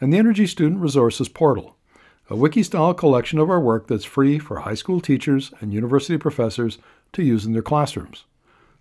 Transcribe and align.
and 0.00 0.12
the 0.12 0.18
Energy 0.18 0.46
Student 0.46 0.80
Resources 0.80 1.28
Portal, 1.28 1.76
a 2.30 2.36
wiki-style 2.36 2.94
collection 2.94 3.38
of 3.38 3.50
our 3.50 3.60
work 3.60 3.86
that's 3.86 4.04
free 4.04 4.38
for 4.38 4.60
high 4.60 4.74
school 4.74 5.00
teachers 5.00 5.52
and 5.60 5.72
university 5.72 6.18
professors 6.18 6.78
to 7.12 7.22
use 7.22 7.44
in 7.44 7.52
their 7.52 7.62
classrooms. 7.62 8.24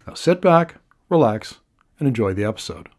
Now 0.05 0.13
sit 0.13 0.41
back, 0.41 0.75
relax, 1.09 1.55
and 1.99 2.08
enjoy 2.08 2.34
the 2.34 2.44
episode. 2.44 2.89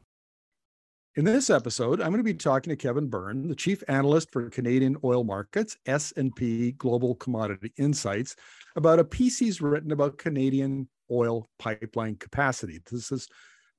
In 1.16 1.24
this 1.24 1.50
episode, 1.50 2.00
I'm 2.00 2.10
going 2.10 2.18
to 2.18 2.22
be 2.22 2.34
talking 2.34 2.70
to 2.70 2.76
Kevin 2.76 3.08
Byrne, 3.08 3.48
the 3.48 3.54
chief 3.56 3.82
analyst 3.88 4.30
for 4.30 4.48
Canadian 4.50 4.96
oil 5.02 5.24
markets, 5.24 5.76
S&P 5.84 6.72
Global 6.72 7.16
Commodity 7.16 7.72
Insights, 7.76 8.36
about 8.76 9.00
a 9.00 9.04
piece 9.04 9.38
he's 9.38 9.60
written 9.60 9.90
about 9.90 10.18
Canadian 10.18 10.88
oil 11.10 11.48
pipeline 11.58 12.14
capacity. 12.14 12.78
This 12.90 13.10
is 13.10 13.26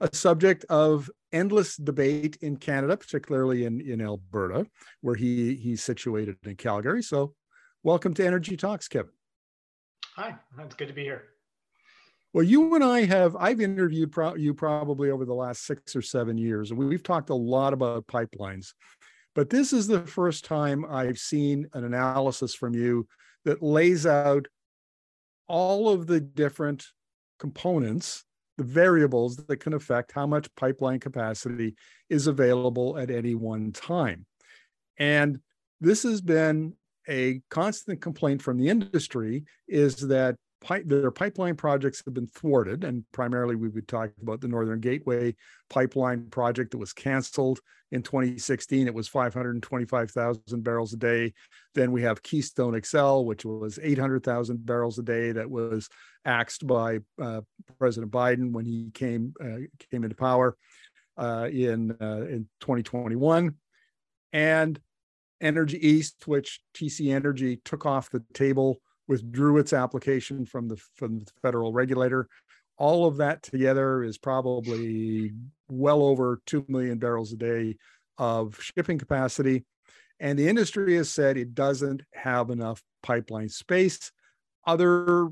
a 0.01 0.09
subject 0.13 0.65
of 0.69 1.09
endless 1.31 1.75
debate 1.75 2.37
in 2.41 2.57
Canada, 2.57 2.97
particularly 2.97 3.65
in, 3.65 3.81
in 3.81 4.01
Alberta, 4.01 4.65
where 5.01 5.15
he 5.15 5.55
he's 5.55 5.83
situated 5.83 6.37
in 6.43 6.55
Calgary. 6.55 7.03
So, 7.03 7.33
welcome 7.83 8.13
to 8.15 8.23
Energi 8.23 8.57
Talks, 8.57 8.87
Kevin. 8.87 9.11
Hi, 10.15 10.35
it's 10.59 10.75
good 10.75 10.87
to 10.87 10.93
be 10.93 11.03
here. 11.03 11.23
Well, 12.33 12.43
you 12.43 12.75
and 12.75 12.83
I 12.83 13.05
have, 13.05 13.35
I've 13.35 13.59
interviewed 13.59 14.11
pro- 14.11 14.35
you 14.35 14.53
probably 14.53 15.09
over 15.09 15.25
the 15.25 15.33
last 15.33 15.65
six 15.65 15.95
or 15.95 16.01
seven 16.01 16.37
years, 16.37 16.69
and 16.69 16.79
we've 16.79 17.03
talked 17.03 17.31
a 17.31 17.35
lot 17.35 17.73
about 17.73 18.05
pipelines. 18.05 18.73
But 19.33 19.49
this 19.49 19.73
is 19.73 19.87
the 19.87 20.01
first 20.01 20.45
time 20.45 20.85
I've 20.87 21.17
seen 21.17 21.67
an 21.73 21.85
analysis 21.85 22.53
from 22.53 22.75
you 22.75 23.07
that 23.45 23.63
lays 23.63 24.05
out 24.05 24.47
all 25.47 25.89
of 25.89 26.05
the 26.05 26.19
different 26.19 26.85
components 27.39 28.25
the 28.59 28.65
variables 28.65 29.37
that 29.37 29.57
can 29.61 29.73
affect 29.73 30.11
how 30.11 30.27
much 30.27 30.53
pipeline 30.55 30.99
capacity 30.99 31.75
is 32.09 32.27
available 32.27 32.97
at 32.97 33.09
any 33.09 33.33
one 33.33 33.71
time. 33.71 34.25
And 34.97 35.39
this 35.79 36.03
has 36.03 36.19
been 36.19 36.73
a 37.07 37.41
constant 37.49 38.01
complaint 38.01 38.41
from 38.41 38.57
the 38.57 38.67
industry 38.67 39.45
is 39.69 39.95
that 40.09 40.35
pipe, 40.59 40.83
their 40.87 41.09
pipeline 41.09 41.55
projects 41.55 42.03
have 42.03 42.13
been 42.13 42.27
thwarted, 42.27 42.83
and 42.83 43.05
primarily 43.13 43.55
we 43.55 43.69
would 43.69 43.87
talk 43.87 44.11
about 44.21 44.41
the 44.41 44.49
Northern 44.49 44.81
Gateway 44.81 45.35
pipeline 45.69 46.25
project 46.29 46.71
that 46.71 46.79
was 46.79 46.91
canceled 46.91 47.61
in 47.93 48.03
2016. 48.03 48.87
It 48.87 48.93
was 48.93 49.07
525,000 49.07 50.63
barrels 50.65 50.91
a 50.91 50.97
day. 50.97 51.33
Then 51.75 51.93
we 51.93 52.01
have 52.01 52.21
Keystone 52.23 52.77
XL, 52.83 53.21
which 53.21 53.45
was 53.45 53.79
800,000 53.81 54.65
barrels 54.65 54.99
a 54.99 55.03
day, 55.03 55.31
that 55.31 55.49
was 55.49 55.87
axed 56.29 56.65
by 56.67 56.99
uh, 57.21 57.41
President 57.79 58.11
Biden 58.11 58.51
when 58.51 58.65
he 58.65 58.91
came 58.93 59.33
uh, 59.43 59.65
came 59.91 60.03
into 60.03 60.15
power 60.15 60.55
uh, 61.17 61.49
in 61.51 61.91
uh, 61.99 62.25
in 62.29 62.47
2021, 62.61 63.55
and 64.31 64.79
Energy 65.41 65.85
East, 65.85 66.27
which 66.27 66.61
TC 66.75 67.13
Energy 67.13 67.59
took 67.65 67.85
off 67.85 68.09
the 68.09 68.23
table 68.33 68.79
withdrew 69.07 69.57
its 69.57 69.73
application 69.73 70.45
from 70.45 70.67
the 70.67 70.77
from 70.95 71.19
the 71.19 71.25
federal 71.41 71.73
regulator. 71.73 72.27
All 72.77 73.05
of 73.05 73.17
that 73.17 73.43
together 73.43 74.03
is 74.03 74.17
probably 74.17 75.33
well 75.67 76.01
over 76.01 76.41
2 76.45 76.65
million 76.69 76.97
barrels 76.97 77.33
a 77.33 77.35
day 77.35 77.75
of 78.17 78.57
shipping 78.61 78.97
capacity. 78.97 79.65
And 80.21 80.37
the 80.37 80.47
industry 80.47 80.95
has 80.95 81.09
said 81.09 81.37
it 81.37 81.55
doesn't 81.55 82.03
have 82.13 82.49
enough 82.49 82.81
pipeline 83.03 83.49
space. 83.49 84.11
Other, 84.65 85.29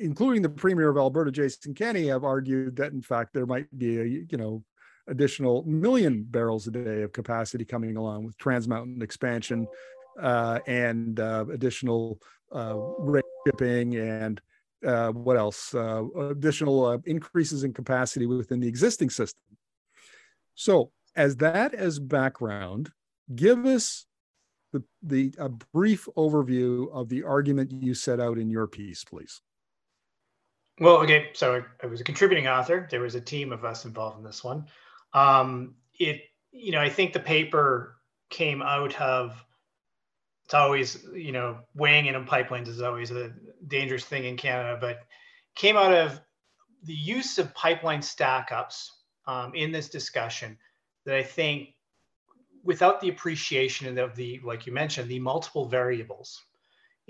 including 0.00 0.42
the 0.42 0.48
Premier 0.48 0.88
of 0.88 0.96
Alberta, 0.96 1.30
Jason 1.30 1.74
Kenney, 1.74 2.08
have 2.08 2.24
argued 2.24 2.76
that 2.76 2.92
in 2.92 3.02
fact 3.02 3.32
there 3.32 3.46
might 3.46 3.66
be 3.78 4.00
a, 4.00 4.04
you 4.04 4.36
know, 4.38 4.64
additional 5.06 5.62
million 5.64 6.22
barrels 6.22 6.66
a 6.66 6.70
day 6.70 7.02
of 7.02 7.12
capacity 7.12 7.64
coming 7.64 7.96
along 7.96 8.24
with 8.24 8.36
Trans 8.38 8.68
Mountain 8.68 9.02
expansion 9.02 9.66
uh, 10.20 10.60
and 10.66 11.20
uh, 11.20 11.44
additional 11.52 12.18
uh, 12.52 12.76
shipping 13.46 13.96
and 13.96 14.40
uh, 14.84 15.10
what 15.10 15.36
else? 15.36 15.74
Uh, 15.74 16.04
additional 16.30 16.86
uh, 16.86 16.98
increases 17.04 17.64
in 17.64 17.72
capacity 17.72 18.26
within 18.26 18.60
the 18.60 18.68
existing 18.68 19.10
system. 19.10 19.40
So, 20.54 20.90
as 21.16 21.36
that 21.36 21.74
as 21.74 21.98
background, 21.98 22.90
give 23.34 23.66
us 23.66 24.06
the, 24.72 24.82
the 25.02 25.34
a 25.38 25.48
brief 25.48 26.08
overview 26.16 26.90
of 26.92 27.08
the 27.08 27.24
argument 27.24 27.72
you 27.72 27.94
set 27.94 28.20
out 28.20 28.38
in 28.38 28.48
your 28.48 28.66
piece, 28.66 29.04
please. 29.04 29.42
Well, 30.80 30.96
okay, 31.02 31.28
so 31.34 31.62
I 31.82 31.86
was 31.86 32.00
a 32.00 32.04
contributing 32.04 32.48
author. 32.48 32.88
There 32.90 33.02
was 33.02 33.14
a 33.14 33.20
team 33.20 33.52
of 33.52 33.66
us 33.66 33.84
involved 33.84 34.16
in 34.16 34.24
this 34.24 34.42
one. 34.42 34.64
Um, 35.12 35.74
it, 35.98 36.22
you 36.52 36.72
know, 36.72 36.80
I 36.80 36.88
think 36.88 37.12
the 37.12 37.20
paper 37.20 37.96
came 38.30 38.62
out 38.62 38.98
of 38.98 39.44
it's 40.46 40.54
always 40.54 41.04
you 41.14 41.32
know 41.32 41.58
weighing 41.74 42.06
in 42.06 42.16
on 42.16 42.26
pipelines 42.26 42.66
is 42.66 42.80
always 42.80 43.10
a 43.10 43.32
dangerous 43.68 44.04
thing 44.04 44.24
in 44.24 44.36
Canada, 44.36 44.78
but 44.80 45.00
came 45.54 45.76
out 45.76 45.92
of 45.92 46.18
the 46.84 46.94
use 46.94 47.38
of 47.38 47.54
pipeline 47.54 48.00
stackups 48.00 48.88
um, 49.26 49.54
in 49.54 49.70
this 49.70 49.90
discussion 49.90 50.56
that 51.04 51.14
I 51.14 51.22
think 51.22 51.74
without 52.64 53.00
the 53.00 53.10
appreciation 53.10 53.98
of 53.98 54.16
the 54.16 54.40
like 54.42 54.66
you 54.66 54.72
mentioned 54.72 55.10
the 55.10 55.20
multiple 55.20 55.66
variables 55.66 56.42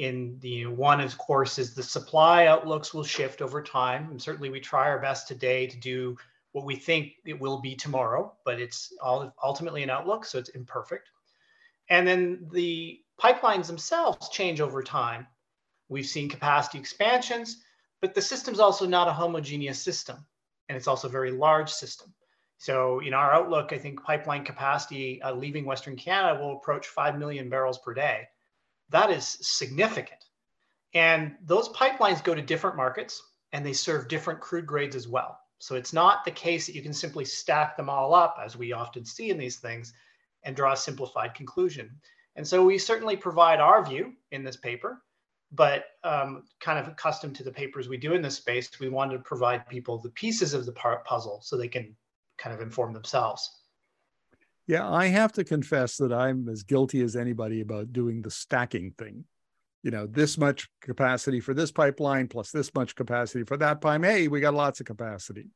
in 0.01 0.39
the 0.41 0.67
one 0.67 1.01
of 1.01 1.17
course 1.19 1.59
is 1.59 1.75
the 1.75 1.83
supply 1.83 2.47
outlooks 2.47 2.93
will 2.93 3.05
shift 3.05 3.43
over 3.43 3.63
time 3.63 4.09
and 4.11 4.21
certainly 4.21 4.51
we 4.51 4.61
try 4.61 4.89
our 4.89 4.99
best 4.99 5.29
today 5.29 5.67
to 5.67 5.79
do 5.79 6.17
what 6.53 6.65
we 6.65 6.75
think 6.75 7.13
it 7.25 7.39
will 7.39 7.61
be 7.61 7.75
tomorrow 7.75 8.33
but 8.45 8.61
it's 8.61 8.93
all 9.03 9.33
ultimately 9.43 9.83
an 9.83 9.91
outlook 9.91 10.25
so 10.25 10.39
it's 10.39 10.51
imperfect 10.51 11.09
and 11.91 12.07
then 12.07 12.49
the 12.53 13.01
Pipelines 13.21 13.67
themselves 13.67 14.31
change 14.31 14.63
over 14.63 14.83
time. 14.83 15.27
We've 15.89 16.07
seen 16.07 16.31
capacity 16.31 16.79
expansions, 16.79 17.63
but 18.01 18.15
the 18.15 18.23
system's 18.23 18.61
also 18.61 18.87
not 18.87 19.09
a 19.09 19.13
homogeneous 19.13 19.83
system, 19.83 20.25
and 20.69 20.77
it's 20.77 20.87
also 20.87 21.09
a 21.09 21.11
very 21.11 21.31
large 21.31 21.71
system. 21.71 22.15
So 22.57 23.01
in 23.01 23.13
our 23.13 23.33
outlook, 23.33 23.73
I 23.73 23.79
think 23.79 24.03
pipeline 24.03 24.45
capacity 24.45 25.21
uh, 25.21 25.35
leaving 25.35 25.67
Western 25.67 25.97
Canada 25.97 26.41
will 26.41 26.57
approach 26.57 26.87
5 26.87 27.19
million 27.19 27.51
barrels 27.51 27.79
per 27.79 27.93
day. 27.93 28.29
That 28.91 29.11
is 29.11 29.39
significant. 29.41 30.25
And 30.95 31.37
those 31.45 31.69
pipelines 31.71 32.23
go 32.23 32.35
to 32.35 32.43
different 32.43 32.77
markets 32.77 33.23
and 33.53 33.65
they 33.65 33.73
serve 33.73 34.09
different 34.09 34.41
crude 34.41 34.67
grades 34.67 34.97
as 34.97 35.09
well. 35.09 35.39
So 35.59 35.75
it's 35.75 35.93
not 35.93 36.25
the 36.25 36.31
case 36.31 36.67
that 36.67 36.75
you 36.75 36.83
can 36.83 36.95
simply 36.95 37.25
stack 37.25 37.77
them 37.77 37.91
all 37.91 38.15
up, 38.15 38.39
as 38.43 38.57
we 38.57 38.73
often 38.73 39.05
see 39.05 39.29
in 39.31 39.39
these 39.39 39.57
things, 39.57 39.93
and 40.43 40.57
draw 40.57 40.73
a 40.73 40.77
simplified 40.77 41.35
conclusion. 41.35 42.01
And 42.35 42.47
so 42.47 42.65
we 42.65 42.79
certainly 42.79 43.17
provide 43.17 43.61
our 43.61 43.85
view 43.85 44.15
in 44.31 44.43
this 44.43 44.57
paper, 44.57 45.03
but 45.53 45.85
um, 46.03 46.45
kind 46.61 46.79
of 46.79 46.89
accustomed 46.89 47.37
to 47.37 47.45
the 47.45 47.53
papers 47.53 47.89
we 47.89 47.99
do 47.99 48.15
in 48.15 48.23
this 48.23 48.37
space, 48.37 48.71
we 48.81 48.89
wanted 48.89 49.19
to 49.19 49.23
provide 49.23 49.69
people 49.69 49.99
the 49.99 50.11
pieces 50.11 50.55
of 50.55 50.65
the 50.65 50.73
puzzle 50.73 51.41
so 51.43 51.57
they 51.57 51.69
can 51.69 51.95
kind 52.39 52.55
of 52.55 52.63
inform 52.63 52.95
themselves. 52.95 53.60
Yeah, 54.71 54.89
I 54.89 55.07
have 55.07 55.33
to 55.33 55.43
confess 55.43 55.97
that 55.97 56.13
I'm 56.13 56.49
as 56.49 56.63
guilty 56.63 57.03
as 57.03 57.17
anybody 57.17 57.61
about 57.61 57.93
doing 57.93 58.23
the 58.23 58.31
stacking 58.31 58.93
thing. 58.93 59.25
You 59.83 59.91
know, 59.91 60.07
this 60.07 60.39
much 60.39 60.69
capacity 60.81 61.41
for 61.41 61.55
this 61.55 61.73
pipeline 61.73 62.29
plus 62.29 62.53
this 62.53 62.73
much 62.73 62.95
capacity 62.95 63.43
for 63.43 63.57
that 63.57 63.81
pipe. 63.81 64.05
Hey, 64.05 64.29
we 64.29 64.39
got 64.39 64.55
lots 64.55 64.79
of 64.79 64.87
capacity. 64.87 65.49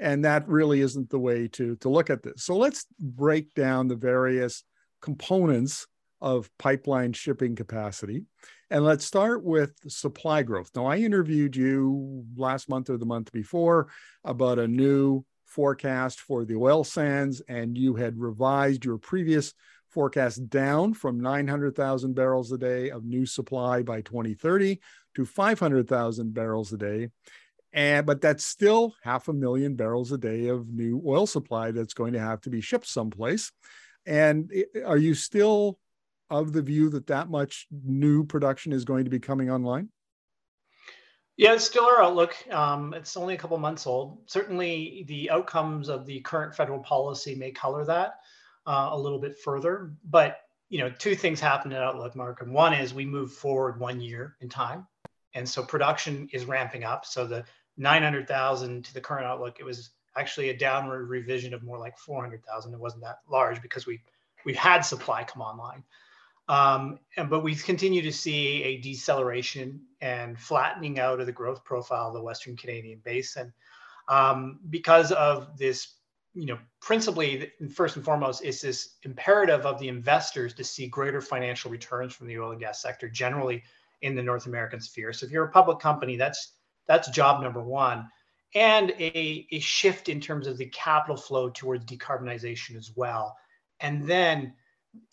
And 0.00 0.24
that 0.24 0.48
really 0.48 0.80
isn't 0.80 1.10
the 1.10 1.18
way 1.18 1.46
to, 1.48 1.76
to 1.76 1.90
look 1.90 2.08
at 2.08 2.22
this. 2.22 2.42
So 2.44 2.56
let's 2.56 2.86
break 2.98 3.52
down 3.52 3.86
the 3.86 3.96
various 3.96 4.64
components 5.02 5.86
of 6.22 6.48
pipeline 6.58 7.12
shipping 7.12 7.56
capacity. 7.56 8.24
And 8.70 8.82
let's 8.82 9.04
start 9.04 9.44
with 9.44 9.74
supply 9.88 10.42
growth. 10.42 10.70
Now, 10.74 10.86
I 10.86 10.96
interviewed 10.96 11.54
you 11.54 12.24
last 12.34 12.70
month 12.70 12.88
or 12.88 12.96
the 12.96 13.04
month 13.04 13.30
before 13.30 13.88
about 14.24 14.58
a 14.58 14.66
new 14.66 15.22
forecast 15.54 16.20
for 16.20 16.44
the 16.44 16.56
oil 16.56 16.82
sands, 16.82 17.40
and 17.48 17.78
you 17.78 17.94
had 17.94 18.18
revised 18.18 18.84
your 18.84 18.98
previous 18.98 19.54
forecast 19.88 20.48
down 20.48 20.92
from 20.92 21.20
900,000 21.20 22.14
barrels 22.14 22.50
a 22.50 22.58
day 22.58 22.90
of 22.90 23.04
new 23.04 23.24
supply 23.24 23.82
by 23.82 24.00
2030 24.00 24.80
to 25.14 25.24
500,000 25.24 26.34
barrels 26.34 26.72
a 26.72 26.76
day. 26.76 27.08
And, 27.72 28.04
but 28.04 28.20
that's 28.20 28.44
still 28.44 28.94
half 29.02 29.28
a 29.28 29.32
million 29.32 29.76
barrels 29.76 30.10
a 30.10 30.18
day 30.18 30.48
of 30.48 30.68
new 30.68 31.00
oil 31.06 31.26
supply 31.26 31.70
that's 31.70 31.94
going 31.94 32.12
to 32.14 32.20
have 32.20 32.40
to 32.42 32.50
be 32.50 32.60
shipped 32.60 32.86
someplace. 32.86 33.52
And 34.06 34.52
are 34.84 34.98
you 34.98 35.14
still 35.14 35.78
of 36.30 36.52
the 36.52 36.62
view 36.62 36.90
that 36.90 37.06
that 37.06 37.30
much 37.30 37.68
new 37.84 38.24
production 38.24 38.72
is 38.72 38.84
going 38.84 39.04
to 39.04 39.10
be 39.10 39.20
coming 39.20 39.50
online? 39.50 39.88
Yeah, 41.36 41.54
it's 41.54 41.64
still 41.64 41.84
our 41.84 42.02
outlook. 42.02 42.34
Um, 42.52 42.94
it's 42.94 43.16
only 43.16 43.34
a 43.34 43.36
couple 43.36 43.58
months 43.58 43.86
old. 43.86 44.18
Certainly, 44.26 45.04
the 45.08 45.30
outcomes 45.30 45.88
of 45.88 46.06
the 46.06 46.20
current 46.20 46.54
federal 46.54 46.78
policy 46.78 47.34
may 47.34 47.50
color 47.50 47.84
that 47.84 48.20
uh, 48.66 48.90
a 48.92 48.98
little 48.98 49.18
bit 49.18 49.36
further. 49.38 49.92
But 50.08 50.38
you 50.68 50.78
know, 50.78 50.90
two 50.90 51.14
things 51.14 51.40
happen 51.40 51.72
in 51.72 51.78
Outlook, 51.78 52.16
Mark. 52.16 52.40
And 52.40 52.52
one 52.52 52.72
is 52.72 52.94
we 52.94 53.04
move 53.04 53.32
forward 53.32 53.78
one 53.80 54.00
year 54.00 54.36
in 54.40 54.48
time, 54.48 54.86
and 55.34 55.48
so 55.48 55.62
production 55.64 56.28
is 56.32 56.44
ramping 56.44 56.84
up. 56.84 57.04
So 57.04 57.26
the 57.26 57.44
900,000 57.76 58.84
to 58.84 58.94
the 58.94 59.00
current 59.00 59.26
outlook, 59.26 59.56
it 59.58 59.64
was 59.64 59.90
actually 60.16 60.50
a 60.50 60.56
downward 60.56 61.08
revision 61.08 61.52
of 61.52 61.64
more 61.64 61.78
like 61.78 61.98
400,000. 61.98 62.72
It 62.72 62.78
wasn't 62.78 63.02
that 63.02 63.18
large 63.28 63.60
because 63.60 63.86
we 63.86 64.00
we've 64.44 64.56
had 64.56 64.82
supply 64.82 65.24
come 65.24 65.42
online. 65.42 65.82
Um, 66.48 66.98
and, 67.16 67.30
but 67.30 67.42
we 67.42 67.54
continue 67.54 68.02
to 68.02 68.12
see 68.12 68.62
a 68.62 68.76
deceleration 68.78 69.80
and 70.00 70.38
flattening 70.38 70.98
out 70.98 71.20
of 71.20 71.26
the 71.26 71.32
growth 71.32 71.64
profile 71.64 72.08
of 72.08 72.14
the 72.14 72.22
Western 72.22 72.56
Canadian 72.56 73.00
basin 73.02 73.52
um, 74.08 74.60
because 74.68 75.10
of 75.12 75.56
this, 75.56 75.94
you 76.34 76.46
know, 76.46 76.58
principally, 76.80 77.50
first 77.74 77.96
and 77.96 78.04
foremost, 78.04 78.44
is 78.44 78.60
this 78.60 78.96
imperative 79.04 79.64
of 79.64 79.78
the 79.78 79.88
investors 79.88 80.52
to 80.54 80.64
see 80.64 80.86
greater 80.86 81.20
financial 81.20 81.70
returns 81.70 82.12
from 82.14 82.26
the 82.26 82.38
oil 82.38 82.50
and 82.50 82.60
gas 82.60 82.82
sector 82.82 83.08
generally 83.08 83.62
in 84.02 84.14
the 84.14 84.22
North 84.22 84.46
American 84.46 84.80
sphere. 84.80 85.12
So 85.12 85.24
if 85.24 85.32
you're 85.32 85.44
a 85.44 85.50
public 85.50 85.78
company, 85.78 86.16
that's 86.16 86.52
that's 86.86 87.08
job 87.08 87.42
number 87.42 87.62
one. 87.62 88.08
And 88.54 88.90
a, 88.90 89.46
a 89.50 89.58
shift 89.60 90.08
in 90.08 90.20
terms 90.20 90.46
of 90.46 90.58
the 90.58 90.66
capital 90.66 91.16
flow 91.16 91.48
towards 91.48 91.86
decarbonization 91.86 92.76
as 92.76 92.92
well. 92.94 93.36
And 93.80 94.06
then 94.06 94.54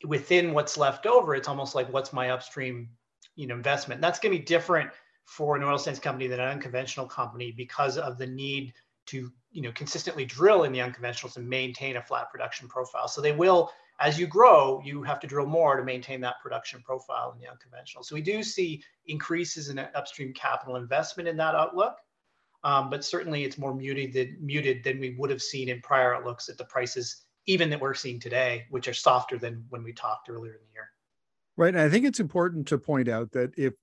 within 0.05 0.53
what's 0.53 0.77
left 0.77 1.05
over, 1.05 1.35
it's 1.35 1.47
almost 1.47 1.75
like 1.75 1.91
what's 1.91 2.13
my 2.13 2.29
upstream, 2.31 2.89
you 3.35 3.47
know, 3.47 3.55
investment. 3.55 3.97
And 3.97 4.03
that's 4.03 4.19
going 4.19 4.33
to 4.33 4.39
be 4.39 4.45
different 4.45 4.89
for 5.25 5.55
an 5.55 5.63
oil 5.63 5.77
sands 5.77 5.99
company 5.99 6.27
than 6.27 6.39
an 6.39 6.49
unconventional 6.49 7.05
company 7.05 7.51
because 7.51 7.97
of 7.97 8.17
the 8.17 8.27
need 8.27 8.73
to, 9.07 9.31
you 9.51 9.61
know, 9.61 9.71
consistently 9.73 10.25
drill 10.25 10.63
in 10.63 10.71
the 10.71 10.79
unconventionals 10.79 11.37
and 11.37 11.47
maintain 11.47 11.97
a 11.97 12.01
flat 12.01 12.29
production 12.31 12.67
profile. 12.67 13.07
So 13.07 13.21
they 13.21 13.31
will, 13.31 13.71
as 13.99 14.19
you 14.19 14.27
grow, 14.27 14.81
you 14.83 15.03
have 15.03 15.19
to 15.21 15.27
drill 15.27 15.45
more 15.45 15.77
to 15.77 15.83
maintain 15.83 16.21
that 16.21 16.41
production 16.41 16.81
profile 16.81 17.31
in 17.31 17.39
the 17.39 17.49
unconventional. 17.49 18.03
So 18.03 18.15
we 18.15 18.21
do 18.21 18.43
see 18.43 18.83
increases 19.05 19.69
in 19.69 19.79
upstream 19.79 20.33
capital 20.33 20.75
investment 20.75 21.29
in 21.29 21.37
that 21.37 21.55
outlook. 21.55 21.97
Um, 22.63 22.89
but 22.91 23.03
certainly 23.03 23.43
it's 23.43 23.57
more 23.57 23.73
muted 23.73 24.13
than, 24.13 24.37
muted 24.39 24.83
than 24.83 24.99
we 24.99 25.15
would 25.17 25.31
have 25.31 25.41
seen 25.41 25.69
in 25.69 25.81
prior 25.81 26.13
outlooks 26.13 26.47
at 26.47 26.57
the 26.57 26.65
prices 26.65 27.23
even 27.45 27.69
that 27.69 27.81
we're 27.81 27.93
seeing 27.93 28.19
today, 28.19 28.65
which 28.69 28.87
are 28.87 28.93
softer 28.93 29.37
than 29.37 29.65
when 29.69 29.83
we 29.83 29.93
talked 29.93 30.29
earlier 30.29 30.53
in 30.53 30.59
the 30.59 30.73
year. 30.73 30.89
Right. 31.57 31.73
And 31.73 31.81
I 31.81 31.89
think 31.89 32.05
it's 32.05 32.19
important 32.19 32.67
to 32.67 32.77
point 32.77 33.07
out 33.07 33.31
that 33.31 33.51
if 33.57 33.73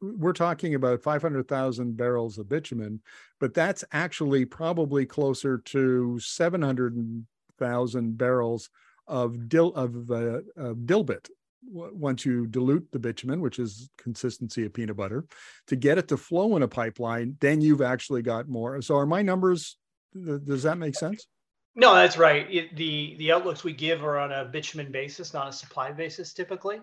we're 0.00 0.32
talking 0.32 0.74
about 0.74 1.02
500,000 1.02 1.96
barrels 1.96 2.38
of 2.38 2.48
bitumen, 2.48 3.00
but 3.38 3.54
that's 3.54 3.84
actually 3.92 4.44
probably 4.44 5.06
closer 5.06 5.58
to 5.58 6.18
700,000 6.20 8.18
barrels 8.18 8.70
of 9.06 9.48
dill 9.48 9.74
of, 9.74 10.10
uh, 10.10 10.40
of 10.56 10.76
dilbit 10.78 11.28
once 11.62 12.24
you 12.24 12.46
dilute 12.46 12.88
the 12.90 12.98
bitumen, 12.98 13.40
which 13.40 13.58
is 13.58 13.90
consistency 13.98 14.64
of 14.64 14.72
peanut 14.72 14.96
butter, 14.96 15.24
to 15.66 15.76
get 15.76 15.98
it 15.98 16.08
to 16.08 16.16
flow 16.16 16.56
in 16.56 16.62
a 16.62 16.68
pipeline, 16.68 17.36
then 17.40 17.60
you've 17.60 17.82
actually 17.82 18.22
got 18.22 18.48
more. 18.48 18.80
So 18.80 18.96
are 18.96 19.06
my 19.06 19.22
numbers? 19.22 19.76
Does 20.14 20.62
that 20.62 20.78
make 20.78 20.94
sense? 20.94 21.26
No, 21.80 21.94
that's 21.94 22.18
right. 22.18 22.46
It, 22.54 22.76
the 22.76 23.14
the 23.16 23.32
outlooks 23.32 23.64
we 23.64 23.72
give 23.72 24.04
are 24.04 24.18
on 24.18 24.32
a 24.32 24.44
bitumen 24.44 24.92
basis, 24.92 25.32
not 25.32 25.48
a 25.48 25.52
supply 25.52 25.90
basis, 25.90 26.34
typically. 26.34 26.78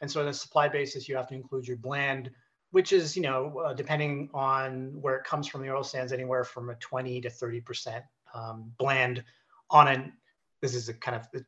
And 0.00 0.10
so, 0.10 0.22
on 0.22 0.28
a 0.28 0.32
supply 0.32 0.68
basis, 0.68 1.06
you 1.06 1.16
have 1.16 1.28
to 1.28 1.34
include 1.34 1.68
your 1.68 1.76
blend, 1.76 2.30
which 2.70 2.94
is, 2.94 3.14
you 3.14 3.20
know, 3.20 3.58
uh, 3.58 3.74
depending 3.74 4.30
on 4.32 4.98
where 5.02 5.16
it 5.16 5.24
comes 5.24 5.48
from 5.48 5.60
the 5.60 5.70
oil 5.70 5.84
sands, 5.84 6.14
anywhere 6.14 6.44
from 6.44 6.70
a 6.70 6.76
20 6.76 7.20
to 7.20 7.28
30 7.28 7.60
percent 7.60 8.04
um, 8.32 8.72
blend 8.78 9.22
on 9.68 9.86
an. 9.86 10.14
This 10.62 10.74
is 10.74 10.88
a 10.88 10.94
kind 10.94 11.18
of 11.18 11.44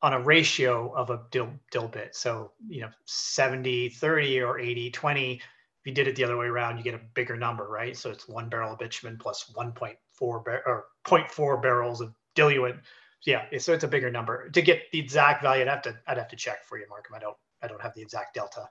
on 0.00 0.14
a 0.14 0.20
ratio 0.20 0.94
of 0.94 1.10
a 1.10 1.20
dill 1.30 1.50
dill 1.70 1.88
bit. 1.88 2.16
So, 2.16 2.52
you 2.66 2.80
know, 2.80 2.88
70 3.04 3.90
30 3.90 4.40
or 4.40 4.58
80 4.58 4.90
20. 4.90 5.34
If 5.34 5.42
you 5.84 5.92
did 5.92 6.08
it 6.08 6.16
the 6.16 6.24
other 6.24 6.38
way 6.38 6.46
around, 6.46 6.78
you 6.78 6.84
get 6.84 6.94
a 6.94 7.00
bigger 7.12 7.36
number, 7.36 7.68
right? 7.68 7.94
So 7.94 8.10
it's 8.10 8.26
one 8.26 8.48
barrel 8.48 8.72
of 8.72 8.78
bitumen 8.78 9.18
plus 9.18 9.52
1.4 9.54 9.94
bar- 10.42 10.62
or 10.64 10.86
0.4 11.06 11.60
barrels 11.60 12.00
of 12.00 12.14
diluent. 12.34 12.80
Yeah, 13.26 13.44
so 13.58 13.74
it's 13.74 13.84
a 13.84 13.88
bigger 13.88 14.10
number. 14.10 14.48
To 14.50 14.62
get 14.62 14.82
the 14.92 14.98
exact 14.98 15.42
value, 15.42 15.62
I'd 15.62 15.68
have 15.68 15.82
to 15.82 15.98
I'd 16.06 16.18
have 16.18 16.28
to 16.28 16.36
check 16.36 16.64
for 16.64 16.78
you, 16.78 16.86
Markham. 16.88 17.14
I 17.14 17.18
don't 17.18 17.36
I 17.62 17.68
don't 17.68 17.82
have 17.82 17.94
the 17.94 18.02
exact 18.02 18.34
delta. 18.34 18.68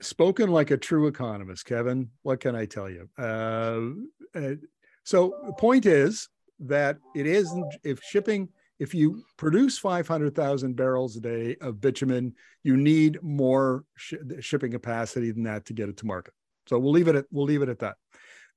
Spoken 0.00 0.50
like 0.50 0.70
a 0.70 0.76
true 0.76 1.08
economist, 1.08 1.64
Kevin. 1.64 2.10
What 2.22 2.38
can 2.38 2.54
I 2.54 2.66
tell 2.66 2.88
you? 2.88 3.08
Uh, 3.18 4.38
uh, 4.38 4.54
so 5.02 5.34
the 5.46 5.52
point 5.54 5.86
is 5.86 6.28
that 6.60 6.98
it 7.16 7.26
isn't 7.26 7.74
if 7.82 8.00
shipping 8.04 8.48
if 8.82 8.92
you 8.92 9.22
produce 9.36 9.78
500,000 9.78 10.74
barrels 10.74 11.16
a 11.16 11.20
day 11.20 11.56
of 11.60 11.80
bitumen, 11.80 12.34
you 12.64 12.76
need 12.76 13.22
more 13.22 13.84
sh- 13.94 14.14
shipping 14.40 14.72
capacity 14.72 15.30
than 15.30 15.44
that 15.44 15.66
to 15.66 15.72
get 15.72 15.88
it 15.88 15.96
to 15.98 16.06
market. 16.06 16.34
So 16.66 16.80
we'll 16.80 16.90
leave 16.90 17.06
it 17.06 17.14
at 17.14 17.26
we'll 17.30 17.46
leave 17.46 17.62
it 17.62 17.68
at 17.68 17.78
that. 17.78 17.94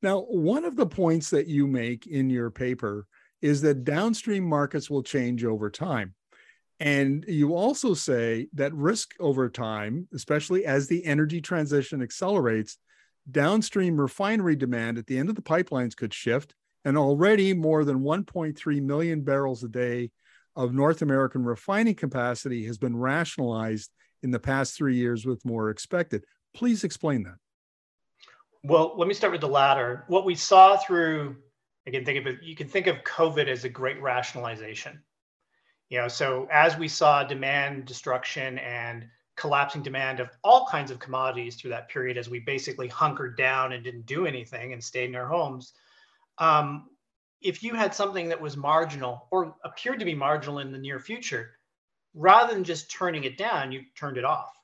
Now, 0.02 0.22
one 0.22 0.66
of 0.66 0.76
the 0.76 0.86
points 0.88 1.30
that 1.30 1.46
you 1.46 1.68
make 1.68 2.08
in 2.08 2.32
your 2.32 2.50
paper 2.50 3.06
is 3.46 3.62
that 3.62 3.84
downstream 3.84 4.44
markets 4.44 4.90
will 4.90 5.04
change 5.04 5.46
over 5.46 5.70
time. 5.70 6.16
And 6.80 7.24
you 7.28 7.54
also 7.54 7.94
say 7.94 8.48
that 8.54 8.74
risk 8.74 9.14
over 9.20 9.50
time, 9.50 10.08
especially 10.16 10.66
as 10.66 10.88
the 10.88 11.06
energy 11.06 11.42
transition 11.42 12.02
accelerates, 12.02 12.80
downstream 13.30 14.02
refinery 14.02 14.56
demand 14.56 14.98
at 14.98 15.06
the 15.06 15.20
end 15.20 15.30
of 15.30 15.36
the 15.36 15.44
pipelines 15.44 15.96
could 15.96 16.12
shift. 16.12 16.56
And 16.86 16.98
already 16.98 17.54
more 17.54 17.86
than 17.86 18.00
1.3 18.00 18.82
million 18.82 19.22
barrels 19.22 19.64
a 19.64 19.68
day 19.68 20.10
of 20.56 20.74
North 20.74 21.04
American 21.04 21.44
refining 21.44 21.96
capacity 21.96 22.66
has 22.66 22.80
been 22.80 22.98
rationalized 22.98 23.92
in 24.24 24.32
the 24.32 24.40
past 24.40 24.76
three 24.76 24.96
years, 24.96 25.24
with 25.24 25.46
more 25.46 25.70
expected. 25.70 26.26
Please 26.56 26.84
explain 26.84 27.22
that. 27.24 27.36
Well, 28.64 28.96
let 28.98 29.08
me 29.08 29.14
start 29.14 29.34
with 29.34 29.42
the 29.42 29.48
latter. 29.48 30.04
What 30.08 30.26
we 30.26 30.34
saw 30.34 30.78
through 30.78 31.36
Again, 31.88 32.04
think 32.04 32.20
of 32.20 32.28
it, 32.28 32.44
you 32.44 32.56
can 32.56 32.68
think 32.68 32.88
of 32.88 33.04
COVID 33.04 33.48
as 33.48 33.64
a 33.64 33.70
great 33.70 34.02
rationalization. 34.02 35.04
You 35.90 36.00
know, 36.00 36.08
so 36.08 36.48
as 36.52 36.78
we 36.78 36.88
saw 36.88 37.24
demand 37.24 37.86
destruction 37.86 38.58
and 38.60 39.08
collapsing 39.36 39.84
demand 39.84 40.20
of 40.20 40.30
all 40.44 40.66
kinds 40.66 40.90
of 40.90 41.00
commodities 41.00 41.56
through 41.56 41.70
that 41.72 41.90
period, 41.90 42.18
as 42.18 42.30
we 42.30 42.40
basically 42.40 42.88
hunkered 42.88 43.38
down 43.38 43.74
and 43.74 43.84
didn't 43.84 44.06
do 44.08 44.26
anything 44.26 44.74
and 44.74 44.84
stayed 44.84 45.10
in 45.10 45.16
our 45.16 45.28
homes, 45.28 45.74
um, 46.40 46.90
if 47.42 47.62
you 47.62 47.76
had 47.76 47.94
something 47.94 48.30
that 48.30 48.42
was 48.42 48.58
marginal 48.58 49.28
or 49.30 49.56
appeared 49.64 50.00
to 50.00 50.06
be 50.06 50.16
marginal 50.16 50.60
in 50.60 50.72
the 50.72 50.78
near 50.78 51.00
future, 51.00 51.52
rather 52.16 52.54
than 52.54 52.64
just 52.64 52.90
turning 52.90 53.26
it 53.26 53.38
down, 53.38 53.72
you 53.72 53.84
turned 53.96 54.18
it 54.18 54.26
off. 54.26 54.58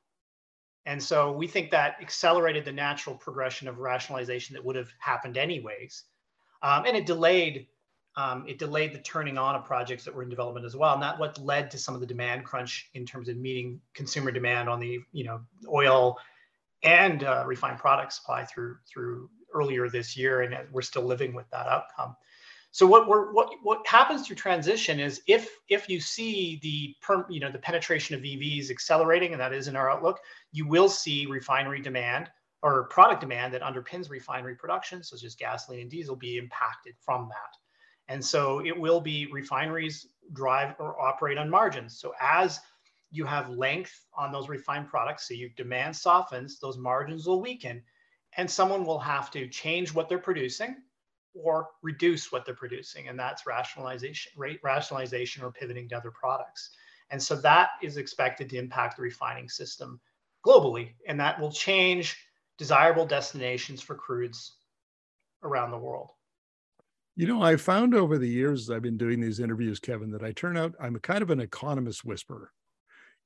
And 0.87 1.01
so 1.01 1.31
we 1.31 1.45
think 1.45 1.69
that 1.69 1.97
accelerated 2.01 2.65
the 2.65 2.71
natural 2.71 3.15
progression 3.15 3.67
of 3.67 3.77
rationalization 3.77 4.55
that 4.55 4.65
would 4.65 4.75
have 4.75 4.91
happened 4.97 5.37
anyways 5.37 6.05
um, 6.61 6.85
and 6.85 6.95
it 6.95 7.05
delayed 7.05 7.67
um, 8.17 8.45
it 8.45 8.59
delayed 8.59 8.93
the 8.93 8.99
turning 8.99 9.37
on 9.37 9.55
of 9.55 9.63
projects 9.63 10.03
that 10.03 10.13
were 10.13 10.23
in 10.23 10.29
development 10.29 10.65
as 10.65 10.75
well, 10.75 10.93
and 10.93 11.01
that 11.01 11.17
what 11.17 11.37
led 11.39 11.71
to 11.71 11.77
some 11.77 11.93
of 11.93 12.01
the 12.01 12.07
demand 12.07 12.43
crunch 12.43 12.89
in 12.93 13.05
terms 13.05 13.29
of 13.29 13.37
meeting 13.37 13.79
consumer 13.93 14.31
demand 14.31 14.67
on 14.67 14.79
the 14.79 14.99
you 15.13 15.23
know 15.23 15.41
oil 15.71 16.17
and 16.83 17.23
uh, 17.23 17.43
refined 17.45 17.77
product 17.77 18.11
supply 18.11 18.43
through 18.43 18.77
through 18.85 19.29
earlier 19.53 19.89
this 19.89 20.17
year, 20.17 20.41
and 20.41 20.55
we're 20.71 20.81
still 20.81 21.03
living 21.03 21.33
with 21.33 21.49
that 21.51 21.67
outcome. 21.67 22.15
So 22.71 22.85
what 22.85 23.07
we're 23.07 23.31
what 23.31 23.49
what 23.63 23.85
happens 23.87 24.25
through 24.25 24.37
transition 24.37 24.99
is 24.99 25.21
if 25.27 25.49
if 25.69 25.89
you 25.89 25.99
see 25.99 26.59
the 26.63 26.95
per, 27.01 27.25
you 27.29 27.39
know 27.39 27.51
the 27.51 27.59
penetration 27.59 28.15
of 28.15 28.21
EVs 28.21 28.69
accelerating, 28.69 29.31
and 29.31 29.39
that 29.39 29.53
is 29.53 29.67
in 29.67 29.75
our 29.75 29.89
outlook, 29.89 30.19
you 30.51 30.67
will 30.67 30.89
see 30.89 31.25
refinery 31.25 31.81
demand 31.81 32.29
or 32.63 32.83
product 32.85 33.21
demand 33.21 33.53
that 33.53 33.61
underpins 33.61 34.09
refinery 34.09 34.55
production, 34.55 35.03
such 35.03 35.23
as 35.23 35.35
gasoline 35.35 35.81
and 35.81 35.89
diesel, 35.89 36.15
be 36.15 36.37
impacted 36.37 36.95
from 36.99 37.27
that. 37.29 37.57
And 38.07 38.23
so 38.23 38.63
it 38.65 38.77
will 38.77 39.01
be 39.01 39.27
refineries 39.31 40.07
drive 40.33 40.75
or 40.79 40.99
operate 41.01 41.37
on 41.37 41.49
margins. 41.49 41.97
So 41.97 42.13
as 42.21 42.59
you 43.09 43.25
have 43.25 43.49
length 43.49 44.05
on 44.15 44.31
those 44.31 44.49
refined 44.49 44.87
products, 44.87 45.27
so 45.27 45.33
you 45.33 45.49
demand 45.57 45.95
softens, 45.95 46.59
those 46.59 46.77
margins 46.77 47.25
will 47.25 47.41
weaken, 47.41 47.81
and 48.37 48.49
someone 48.49 48.85
will 48.85 48.99
have 48.99 49.31
to 49.31 49.47
change 49.47 49.93
what 49.93 50.07
they're 50.07 50.17
producing 50.17 50.77
or 51.33 51.69
reduce 51.81 52.31
what 52.31 52.45
they're 52.45 52.53
producing, 52.53 53.07
and 53.07 53.17
that's 53.17 53.47
rationalization, 53.47 54.31
rate 54.37 54.59
rationalization, 54.63 55.43
or 55.43 55.51
pivoting 55.51 55.87
to 55.89 55.97
other 55.97 56.11
products. 56.11 56.71
And 57.09 57.21
so 57.21 57.35
that 57.37 57.71
is 57.81 57.97
expected 57.97 58.49
to 58.49 58.57
impact 58.57 58.97
the 58.97 59.03
refining 59.03 59.49
system 59.49 59.99
globally, 60.45 60.93
and 61.07 61.19
that 61.19 61.39
will 61.39 61.51
change 61.51 62.17
desirable 62.61 63.07
destinations 63.07 63.81
for 63.81 63.95
crudes 63.95 64.51
around 65.41 65.71
the 65.71 65.77
world. 65.79 66.09
You 67.15 67.25
know, 67.25 67.41
I 67.41 67.55
found 67.55 67.95
over 67.95 68.19
the 68.19 68.29
years 68.29 68.69
I've 68.69 68.83
been 68.83 68.99
doing 68.99 69.19
these 69.19 69.39
interviews, 69.39 69.79
Kevin, 69.79 70.11
that 70.11 70.21
I 70.21 70.31
turn 70.31 70.57
out 70.57 70.75
I'm 70.79 70.95
kind 70.99 71.23
of 71.23 71.31
an 71.31 71.39
economist 71.39 72.05
whisperer, 72.05 72.51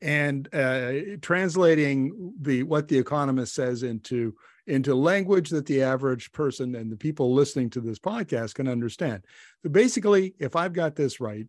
and 0.02 0.48
uh, 0.56 1.18
translating 1.22 2.34
the 2.40 2.64
what 2.64 2.88
the 2.88 2.98
economist 2.98 3.54
says 3.54 3.84
into 3.84 4.34
into 4.68 4.96
language 4.96 5.50
that 5.50 5.66
the 5.66 5.84
average 5.84 6.32
person 6.32 6.74
and 6.74 6.90
the 6.90 6.96
people 6.96 7.34
listening 7.34 7.70
to 7.72 7.82
this 7.82 8.00
podcast 8.00 8.54
can 8.54 8.70
understand. 8.70 9.26
So 9.64 9.70
basically, 9.70 10.34
if 10.40 10.56
I've 10.56 10.72
got 10.72 10.96
this 10.96 11.20
right, 11.20 11.46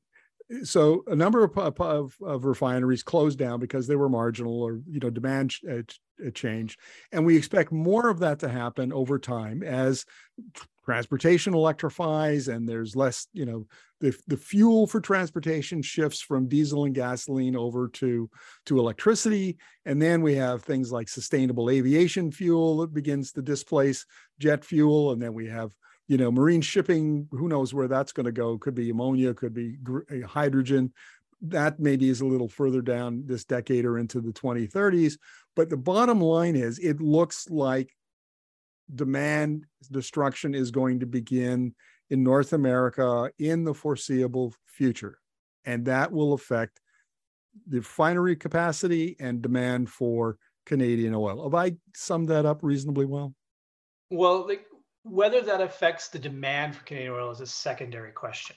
Eh, 0.53 0.65
so 0.65 1.03
a 1.07 1.17
number 1.17 1.45
of, 1.45 1.57
uh, 1.57 1.71
of, 1.79 2.17
of, 2.23 2.45
refineries 2.45 3.03
closed 3.03 3.39
down 3.39 3.61
because 3.61 3.87
they 3.87 3.97
were 3.97 4.09
marginal 4.09 4.63
or 4.63 4.81
you 4.89 5.01
know 5.01 5.11
demand 5.11 5.55
uh, 5.69 5.75
eh, 5.75 5.83
eh, 6.25 6.31
change 6.31 6.79
and 7.13 7.25
we 7.25 7.37
expect 7.37 7.73
more 7.73 8.09
of 8.09 8.19
that 8.21 8.39
to 8.41 8.49
happen 8.49 8.93
over 8.93 9.19
time 9.19 9.63
as 9.63 10.05
transportation 10.85 11.55
electrifies 11.55 12.49
and 12.49 12.69
there's 12.69 12.95
less 12.95 13.27
you 13.33 13.45
know 13.45 13.67
the, 14.01 14.15
the 14.27 14.37
fuel 14.37 14.87
for 14.87 15.01
transportation 15.01 15.81
shifts 15.81 16.21
from 16.21 16.49
diesel 16.49 16.85
and 16.85 16.95
gasoline 16.95 17.57
over 17.57 17.89
to 17.89 18.29
to 18.67 18.79
electricity. 18.79 19.57
And 19.87 20.01
then 20.01 20.21
we 20.23 20.35
have 20.35 20.63
things 20.63 20.93
like 20.93 21.09
sustainable 21.09 21.71
aviation 21.71 22.31
fuel 22.31 22.79
that 22.79 22.93
begins 22.93 23.33
to 23.33 23.43
displace 23.43 24.05
jet 24.39 24.65
fuel. 24.65 25.13
And 25.13 25.23
then 25.23 25.33
we 25.33 25.47
have 25.49 25.73
you 26.09 26.17
know 26.17 26.31
marine 26.31 26.61
shipping 26.61 27.29
who 27.31 27.49
knows 27.49 27.75
where 27.75 27.89
that's 27.89 28.13
going 28.13 28.27
to 28.27 28.33
go 28.33 28.59
could 28.59 28.75
be 28.75 28.91
ammonia 28.91 29.35
could 29.35 29.55
be 29.55 29.77
uh, 29.89 30.27
hydrogen 30.27 30.93
that 31.43 31.79
maybe 31.79 32.09
is 32.09 32.23
a 32.23 32.27
little 32.27 32.49
further 32.49 32.81
down 32.81 33.23
this 33.27 33.45
decade 33.45 33.85
or 33.85 33.99
into 33.99 34.21
the 34.21 34.33
2030s 34.33 35.19
but 35.55 35.69
the 35.69 35.77
bottom 35.77 36.21
line 36.21 36.57
is 36.57 36.79
it 36.79 37.01
looks 37.01 37.49
like 37.51 37.93
demand 38.95 39.65
destruction 39.91 40.55
is 40.55 40.71
going 40.71 41.01
to 41.01 41.07
begin 41.07 41.75
in 42.11 42.23
North 42.23 42.53
America 42.53 43.31
in 43.39 43.65
the 43.65 43.75
foreseeable 43.75 44.55
future. 44.67 45.19
And 45.65 45.87
that 45.87 46.13
will 46.13 46.33
affect 46.33 46.81
the 47.67 47.79
refinery 47.79 48.37
capacity 48.37 49.17
and 49.19 49.43
demand 49.43 49.91
for 49.91 50.37
Canadian 50.67 51.15
oil. 51.15 51.43
Have 51.45 51.55
I 51.55 51.77
summed 51.95 52.29
that 52.29 52.47
up 52.47 52.63
reasonably 52.63 53.07
well? 53.07 53.35
Well, 54.11 54.49
whether 55.09 55.41
that 55.41 55.61
affects 55.61 56.09
the 56.09 56.19
demand 56.19 56.75
for 56.75 56.85
Canadian 56.85 57.13
oil 57.13 57.31
is 57.31 57.41
a 57.41 57.47
secondary 57.47 58.13
question. 58.13 58.57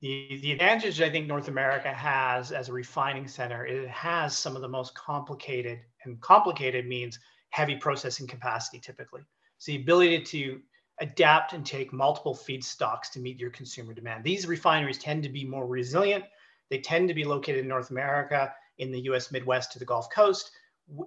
The, 0.00 0.38
the 0.42 0.52
advantage 0.52 1.00
I 1.00 1.10
think 1.10 1.26
North 1.26 1.48
America 1.48 1.92
has 1.92 2.52
as 2.52 2.68
a 2.68 2.72
refining 2.72 3.26
center, 3.26 3.66
it 3.66 3.88
has 3.88 4.36
some 4.36 4.54
of 4.54 4.62
the 4.62 4.68
most 4.68 4.94
complicated, 4.94 5.80
and 6.04 6.20
complicated 6.20 6.86
means 6.86 7.18
heavy 7.50 7.76
processing 7.76 8.26
capacity 8.26 8.78
typically. 8.78 9.22
So 9.58 9.72
the 9.72 9.80
ability 9.80 10.22
to 10.22 10.60
adapt 11.00 11.52
and 11.52 11.66
take 11.66 11.92
multiple 11.92 12.34
feedstocks 12.34 13.10
to 13.12 13.20
meet 13.20 13.40
your 13.40 13.50
consumer 13.50 13.92
demand. 13.92 14.22
These 14.22 14.46
refineries 14.46 14.98
tend 14.98 15.22
to 15.24 15.28
be 15.28 15.44
more 15.44 15.66
resilient. 15.66 16.24
They 16.70 16.78
tend 16.78 17.08
to 17.08 17.14
be 17.14 17.24
located 17.24 17.60
in 17.60 17.68
North 17.68 17.90
America, 17.90 18.54
in 18.78 18.92
the 18.92 19.00
US 19.10 19.32
Midwest 19.32 19.72
to 19.72 19.78
the 19.78 19.84
Gulf 19.84 20.10
Coast, 20.10 20.50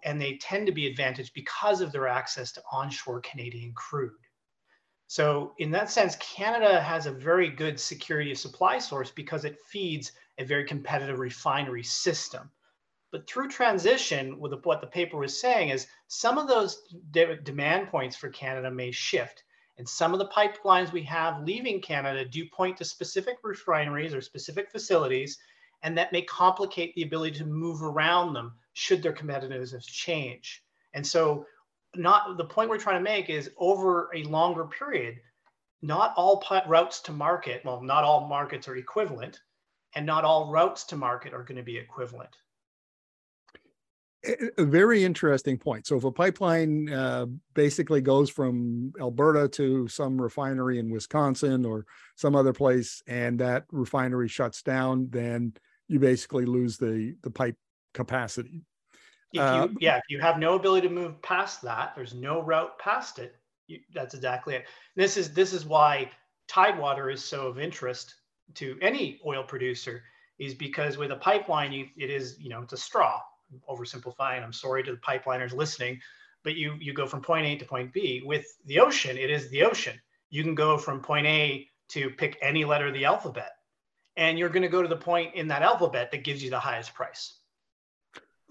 and 0.03 0.19
they 0.19 0.37
tend 0.37 0.65
to 0.67 0.73
be 0.73 0.87
advantaged 0.87 1.33
because 1.33 1.79
of 1.81 1.91
their 1.91 2.07
access 2.07 2.51
to 2.53 2.63
onshore 2.71 3.21
Canadian 3.21 3.71
crude. 3.73 4.11
So 5.09 5.55
in 5.57 5.71
that 5.71 5.89
sense, 5.89 6.15
Canada 6.17 6.79
has 6.79 7.07
a 7.07 7.11
very 7.11 7.49
good 7.49 7.79
security 7.79 8.31
of 8.31 8.37
supply 8.37 8.77
source 8.77 9.09
because 9.09 9.43
it 9.43 9.57
feeds 9.65 10.11
a 10.37 10.45
very 10.45 10.63
competitive 10.63 11.17
refinery 11.17 11.81
system. 11.81 12.51
But 13.11 13.27
through 13.27 13.49
transition, 13.49 14.39
with 14.39 14.53
what 14.65 14.81
the 14.81 14.87
paper 14.87 15.17
was 15.17 15.41
saying 15.41 15.69
is 15.69 15.87
some 16.09 16.37
of 16.37 16.47
those 16.47 16.83
de 17.09 17.37
demand 17.37 17.87
points 17.87 18.15
for 18.15 18.29
Canada 18.29 18.69
may 18.69 18.91
shift. 18.91 19.43
And 19.79 19.89
some 19.89 20.13
of 20.13 20.19
the 20.19 20.27
pipelines 20.27 20.91
we 20.91 21.01
have 21.05 21.41
leaving 21.41 21.81
Canada 21.81 22.23
do 22.23 22.47
point 22.47 22.77
to 22.77 22.85
specific 22.85 23.37
refineries 23.41 24.13
or 24.13 24.21
specific 24.21 24.69
facilities, 24.69 25.39
and 25.81 25.97
that 25.97 26.11
may 26.11 26.21
complicate 26.21 26.93
the 26.93 27.01
ability 27.01 27.35
to 27.39 27.45
move 27.45 27.81
around 27.81 28.33
them 28.33 28.53
should 28.73 29.01
their 29.01 29.13
competitiveness 29.13 29.87
change. 29.87 30.63
And 30.93 31.05
so 31.05 31.47
not 31.95 32.37
the 32.37 32.45
point 32.45 32.69
we're 32.69 32.77
trying 32.77 33.03
to 33.03 33.09
make 33.09 33.29
is 33.29 33.51
over 33.57 34.09
a 34.13 34.23
longer 34.23 34.65
period, 34.65 35.17
not 35.81 36.13
all 36.15 36.43
routes 36.67 37.01
to 37.01 37.11
market, 37.11 37.61
well, 37.65 37.81
not 37.81 38.03
all 38.03 38.27
markets 38.27 38.67
are 38.67 38.75
equivalent, 38.75 39.39
and 39.95 40.05
not 40.05 40.23
all 40.23 40.51
routes 40.51 40.83
to 40.85 40.95
market 40.95 41.33
are 41.33 41.43
going 41.43 41.57
to 41.57 41.63
be 41.63 41.77
equivalent. 41.77 42.35
A 44.57 44.65
very 44.65 45.05
interesting 45.05 45.57
point. 45.57 45.87
So, 45.87 45.95
if 45.95 46.03
a 46.03 46.11
pipeline 46.11 46.91
uh, 46.91 47.27
basically 47.53 48.01
goes 48.01 48.29
from 48.29 48.91
Alberta 48.99 49.47
to 49.47 49.87
some 49.87 50.21
refinery 50.21 50.77
in 50.77 50.89
Wisconsin 50.89 51.65
or 51.65 51.85
some 52.17 52.35
other 52.35 52.51
place, 52.51 53.01
and 53.07 53.39
that 53.39 53.63
refinery 53.71 54.27
shuts 54.27 54.61
down, 54.61 55.07
then 55.09 55.53
you 55.87 55.99
basically 55.99 56.45
lose 56.45 56.77
the 56.77 57.15
the 57.23 57.31
pipe 57.31 57.55
capacity. 57.93 58.65
If 59.31 59.37
you, 59.37 59.41
uh, 59.41 59.67
yeah, 59.79 59.97
if 59.97 60.03
you 60.09 60.19
have 60.19 60.39
no 60.39 60.55
ability 60.55 60.87
to 60.87 60.93
move 60.93 61.21
past 61.21 61.61
that, 61.61 61.93
there's 61.95 62.13
no 62.13 62.41
route 62.41 62.79
past 62.79 63.19
it. 63.19 63.35
You, 63.67 63.79
that's 63.93 64.15
exactly 64.15 64.55
it. 64.55 64.65
This 64.95 65.17
is 65.17 65.33
this 65.33 65.53
is 65.53 65.65
why 65.65 66.09
Tidewater 66.47 67.09
is 67.09 67.23
so 67.23 67.47
of 67.47 67.59
interest 67.59 68.15
to 68.55 68.77
any 68.81 69.19
oil 69.25 69.43
producer, 69.43 70.03
is 70.39 70.55
because 70.55 70.97
with 70.97 71.11
a 71.11 71.15
pipeline, 71.15 71.71
you, 71.71 71.87
it 71.95 72.09
is 72.09 72.37
you 72.39 72.49
know 72.49 72.61
it's 72.61 72.73
a 72.73 72.77
straw. 72.77 73.21
I'm 73.51 73.61
oversimplifying. 73.69 74.43
I'm 74.43 74.53
sorry 74.53 74.83
to 74.83 74.91
the 74.91 74.97
pipeliners 74.97 75.53
listening, 75.53 75.99
but 76.43 76.55
you 76.55 76.75
you 76.79 76.93
go 76.93 77.05
from 77.05 77.21
point 77.21 77.45
A 77.45 77.55
to 77.57 77.65
point 77.65 77.93
B. 77.93 78.23
With 78.25 78.45
the 78.65 78.79
ocean, 78.79 79.17
it 79.17 79.29
is 79.29 79.49
the 79.49 79.63
ocean. 79.63 79.99
You 80.31 80.43
can 80.43 80.55
go 80.55 80.77
from 80.77 81.01
point 81.01 81.27
A 81.27 81.67
to 81.89 82.09
pick 82.09 82.37
any 82.41 82.65
letter 82.65 82.87
of 82.87 82.93
the 82.93 83.05
alphabet, 83.05 83.51
and 84.17 84.39
you're 84.39 84.49
going 84.49 84.63
to 84.63 84.69
go 84.69 84.81
to 84.81 84.87
the 84.87 84.95
point 84.95 85.35
in 85.35 85.47
that 85.49 85.61
alphabet 85.61 86.09
that 86.11 86.23
gives 86.23 86.43
you 86.43 86.49
the 86.49 86.59
highest 86.59 86.95
price. 86.95 87.38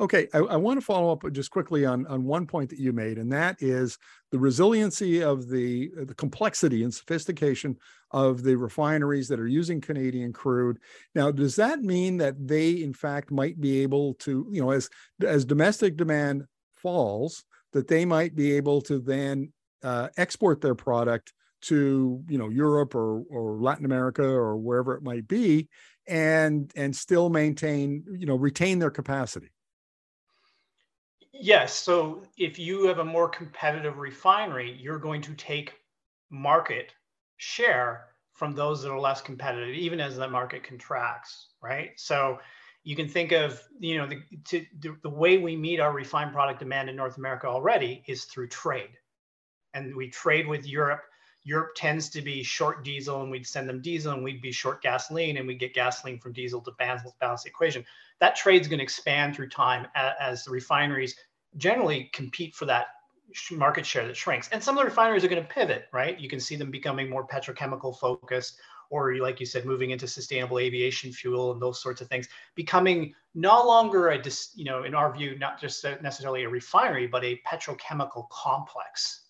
Okay, 0.00 0.28
I, 0.32 0.38
I, 0.38 0.56
want 0.56 0.78
to 0.78 0.84
follow 0.84 1.10
up 1.10 1.24
just 1.32 1.50
quickly 1.50 1.84
on, 1.84 2.06
on 2.06 2.24
one 2.24 2.46
point 2.46 2.70
that 2.70 2.78
you 2.78 2.92
made, 2.92 3.18
and 3.18 3.32
that 3.32 3.56
is 3.58 3.98
the 4.30 4.38
resiliency 4.38 5.24
of 5.24 5.48
the, 5.48 5.90
the 6.04 6.14
complexity 6.14 6.84
and 6.84 6.94
sophistication 6.94 7.76
of 8.12 8.44
the 8.44 8.54
refineries 8.54 9.26
that 9.26 9.40
are 9.40 9.48
using 9.48 9.80
Canadian 9.80 10.32
crude. 10.32 10.78
Now, 11.16 11.32
does 11.32 11.56
that 11.56 11.82
mean 11.82 12.16
that 12.18 12.36
they, 12.46 12.70
in 12.70 12.94
fact, 12.94 13.32
might 13.32 13.60
be 13.60 13.82
able 13.82 14.14
to, 14.14 14.46
you 14.52 14.62
know, 14.62 14.70
as 14.70 14.88
as 15.26 15.44
domestic 15.44 15.96
demand 15.96 16.44
falls, 16.76 17.44
that 17.72 17.88
they 17.88 18.04
might 18.04 18.36
be 18.36 18.52
able 18.52 18.80
to 18.82 19.00
then 19.00 19.52
uh, 19.82 20.08
export 20.16 20.60
their 20.60 20.76
product 20.76 21.32
to, 21.62 22.22
you 22.28 22.38
know, 22.38 22.50
Europe 22.50 22.94
or 22.94 23.24
or 23.30 23.60
Latin 23.60 23.84
America 23.84 24.24
or 24.24 24.56
wherever 24.56 24.94
it 24.94 25.02
might 25.02 25.26
be, 25.26 25.68
and 26.06 26.70
and 26.76 26.94
still 26.94 27.30
maintain, 27.30 28.04
you 28.16 28.26
know, 28.26 28.36
retain 28.36 28.78
their 28.78 28.92
capacity? 28.92 29.50
Yes. 31.32 31.74
So 31.74 32.22
if 32.36 32.58
you 32.58 32.86
have 32.86 32.98
a 32.98 33.04
more 33.04 33.28
competitive 33.28 33.98
refinery, 33.98 34.76
you're 34.80 34.98
going 34.98 35.20
to 35.22 35.34
take 35.34 35.74
market 36.30 36.92
share 37.36 38.06
from 38.32 38.54
those 38.54 38.82
that 38.82 38.90
are 38.90 39.00
less 39.00 39.20
competitive, 39.20 39.74
even 39.74 40.00
as 40.00 40.16
the 40.16 40.28
market 40.28 40.62
contracts, 40.62 41.48
right? 41.62 41.90
So 41.96 42.38
you 42.84 42.96
can 42.96 43.08
think 43.08 43.32
of, 43.32 43.62
you 43.78 43.98
know, 43.98 44.06
the, 44.06 44.22
to, 44.46 44.64
the, 44.80 44.96
the 45.02 45.10
way 45.10 45.38
we 45.38 45.56
meet 45.56 45.80
our 45.80 45.92
refined 45.92 46.32
product 46.32 46.60
demand 46.60 46.88
in 46.88 46.96
North 46.96 47.18
America 47.18 47.46
already 47.46 48.02
is 48.06 48.24
through 48.24 48.48
trade. 48.48 48.96
And 49.74 49.94
we 49.94 50.08
trade 50.08 50.46
with 50.46 50.66
Europe. 50.66 51.02
Europe 51.42 51.70
tends 51.76 52.08
to 52.10 52.22
be 52.22 52.42
short 52.42 52.84
diesel 52.84 53.22
and 53.22 53.30
we'd 53.30 53.46
send 53.46 53.68
them 53.68 53.82
diesel 53.82 54.12
and 54.12 54.22
we'd 54.22 54.42
be 54.42 54.52
short 54.52 54.82
gasoline 54.82 55.36
and 55.36 55.46
we 55.46 55.54
get 55.54 55.74
gasoline 55.74 56.18
from 56.18 56.32
diesel 56.32 56.60
to 56.60 56.72
balance, 56.78 57.02
balance 57.20 57.42
the 57.42 57.48
equation. 57.48 57.84
That 58.20 58.36
trade's 58.36 58.68
going 58.68 58.78
to 58.78 58.84
expand 58.84 59.36
through 59.36 59.48
time 59.50 59.86
as, 59.94 60.12
as 60.20 60.44
the 60.44 60.50
refineries 60.50 61.16
generally 61.56 62.10
compete 62.12 62.54
for 62.54 62.66
that 62.66 62.88
market 63.52 63.84
share 63.84 64.06
that 64.06 64.16
shrinks. 64.16 64.48
And 64.52 64.62
some 64.62 64.76
of 64.76 64.82
the 64.82 64.88
refineries 64.88 65.24
are 65.24 65.28
going 65.28 65.42
to 65.42 65.48
pivot, 65.48 65.86
right? 65.92 66.18
You 66.18 66.28
can 66.28 66.40
see 66.40 66.56
them 66.56 66.70
becoming 66.70 67.10
more 67.10 67.26
petrochemical 67.26 67.98
focused, 67.98 68.58
or 68.90 69.14
like 69.16 69.38
you 69.38 69.46
said, 69.46 69.66
moving 69.66 69.90
into 69.90 70.08
sustainable 70.08 70.58
aviation 70.58 71.12
fuel 71.12 71.52
and 71.52 71.60
those 71.60 71.82
sorts 71.82 72.00
of 72.00 72.08
things, 72.08 72.28
becoming 72.54 73.14
no 73.34 73.66
longer 73.66 74.08
a, 74.08 74.22
you 74.54 74.64
know, 74.64 74.84
in 74.84 74.94
our 74.94 75.14
view, 75.14 75.38
not 75.38 75.60
just 75.60 75.84
necessarily 76.02 76.44
a 76.44 76.48
refinery, 76.48 77.06
but 77.06 77.24
a 77.24 77.40
petrochemical 77.46 78.28
complex. 78.30 79.24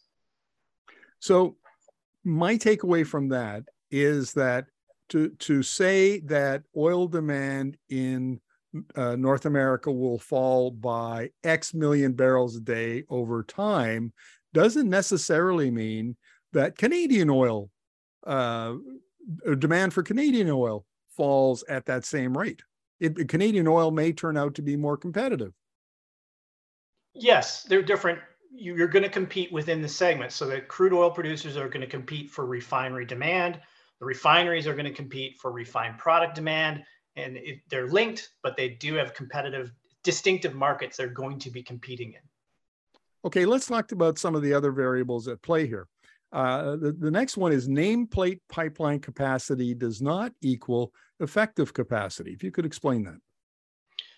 So, 1.18 1.57
my 2.25 2.57
takeaway 2.57 3.07
from 3.07 3.28
that 3.30 3.64
is 3.90 4.35
that 4.35 4.66
to 5.09 5.30
to 5.30 5.62
say 5.62 6.21
that 6.21 6.62
oil 6.76 7.09
demand 7.09 7.78
in 7.88 8.40
uh, 8.94 9.16
North 9.16 9.47
America 9.47 9.90
will 9.90 10.18
fall 10.18 10.70
by 10.70 11.30
X 11.44 11.75
million 11.75 12.12
barrels 12.12 12.56
a 12.56 12.61
day 12.61 13.04
over 13.08 13.42
time 13.42 14.12
doesn't 14.52 14.88
necessarily 14.88 15.70
mean 15.70 16.16
that 16.52 16.78
Canadian 16.78 17.30
oil, 17.30 17.70
uh, 18.26 18.75
demand 19.58 19.92
for 19.92 20.02
Canadian 20.02 20.50
oil 20.50 20.85
falls 21.16 21.62
at 21.68 21.87
that 21.87 22.04
same 22.04 22.37
rate. 22.37 22.62
It, 23.00 23.28
Canadian 23.28 23.68
oil 23.68 23.90
may 23.90 24.12
turn 24.12 24.37
out 24.37 24.54
to 24.56 24.62
be 24.62 24.76
more 24.76 24.97
competitive. 24.97 25.52
Yes, 27.14 27.64
they're 27.64 27.82
different. 27.82 28.18
You're 28.50 28.88
going 28.88 29.02
to 29.02 29.08
compete 29.08 29.52
within 29.52 29.82
the 29.82 29.88
segment. 29.88 30.32
So 30.32 30.47
the 30.47 30.61
crude 30.61 30.92
oil 30.92 31.11
producers 31.11 31.56
are 31.56 31.68
going 31.68 31.82
to 31.82 31.87
compete 31.87 32.30
for 32.30 32.47
refinery 32.47 33.04
demand. 33.04 33.61
The 34.00 34.06
refineries 34.06 34.66
are 34.66 34.75
going 34.75 34.87
to 34.87 34.92
compete 34.92 35.37
for 35.38 35.52
refined 35.52 35.99
product 35.99 36.35
demand, 36.35 36.82
and 37.18 37.37
it, 37.37 37.60
they're 37.68 37.88
linked, 37.88 38.30
but 38.42 38.56
they 38.56 38.68
do 38.68 38.94
have 38.94 39.14
competitive, 39.14 39.72
distinctive 40.02 40.54
markets 40.54 40.96
they're 40.96 41.08
going 41.08 41.38
to 41.40 41.50
be 41.50 41.62
competing 41.62 42.12
in. 42.12 42.20
Okay, 43.25 43.44
let's 43.44 43.66
talk 43.66 43.92
about 43.92 44.18
some 44.18 44.34
of 44.34 44.42
the 44.42 44.54
other 44.54 44.70
variables 44.70 45.28
at 45.28 45.42
play 45.42 45.66
here. 45.66 45.88
Uh, 46.32 46.76
the, 46.76 46.92
the 46.92 47.10
next 47.10 47.37
one 47.37 47.52
is 47.52 47.68
nameplate 47.68 48.40
pipeline 48.48 49.00
capacity 49.00 49.75
does 49.75 50.00
not 50.00 50.32
equal 50.42 50.92
effective 51.20 51.72
capacity. 51.72 52.32
If 52.32 52.44
you 52.44 52.50
could 52.50 52.66
explain 52.66 53.04
that. 53.04 53.18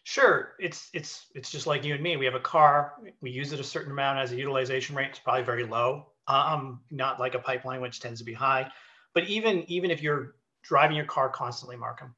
Sure, 0.02 0.54
it's 0.59 0.88
it's 0.92 1.26
it's 1.35 1.50
just 1.50 1.66
like 1.66 1.85
you 1.85 1.95
and 1.95 2.02
me. 2.02 2.16
We 2.16 2.25
have 2.25 2.35
a 2.35 2.40
car. 2.40 2.95
We 3.21 3.30
use 3.30 3.52
it 3.52 3.61
a 3.61 3.64
certain 3.64 3.92
amount 3.92 4.19
as 4.19 4.33
a 4.33 4.37
utilization 4.37 4.97
rate. 4.97 5.11
It's 5.11 5.19
probably 5.19 5.45
very 5.45 5.64
low. 5.64 6.07
Um, 6.26 6.80
not 6.90 7.21
like 7.21 7.35
a 7.35 7.38
pipeline, 7.38 7.80
which 7.80 8.00
tends 8.00 8.19
to 8.21 8.25
be 8.25 8.33
high. 8.33 8.71
But 9.14 9.25
even 9.28 9.64
even 9.71 9.90
if 9.90 10.02
you're 10.02 10.35
driving 10.62 10.97
your 10.97 11.07
car 11.07 11.28
constantly, 11.28 11.76
Markham, 11.76 12.14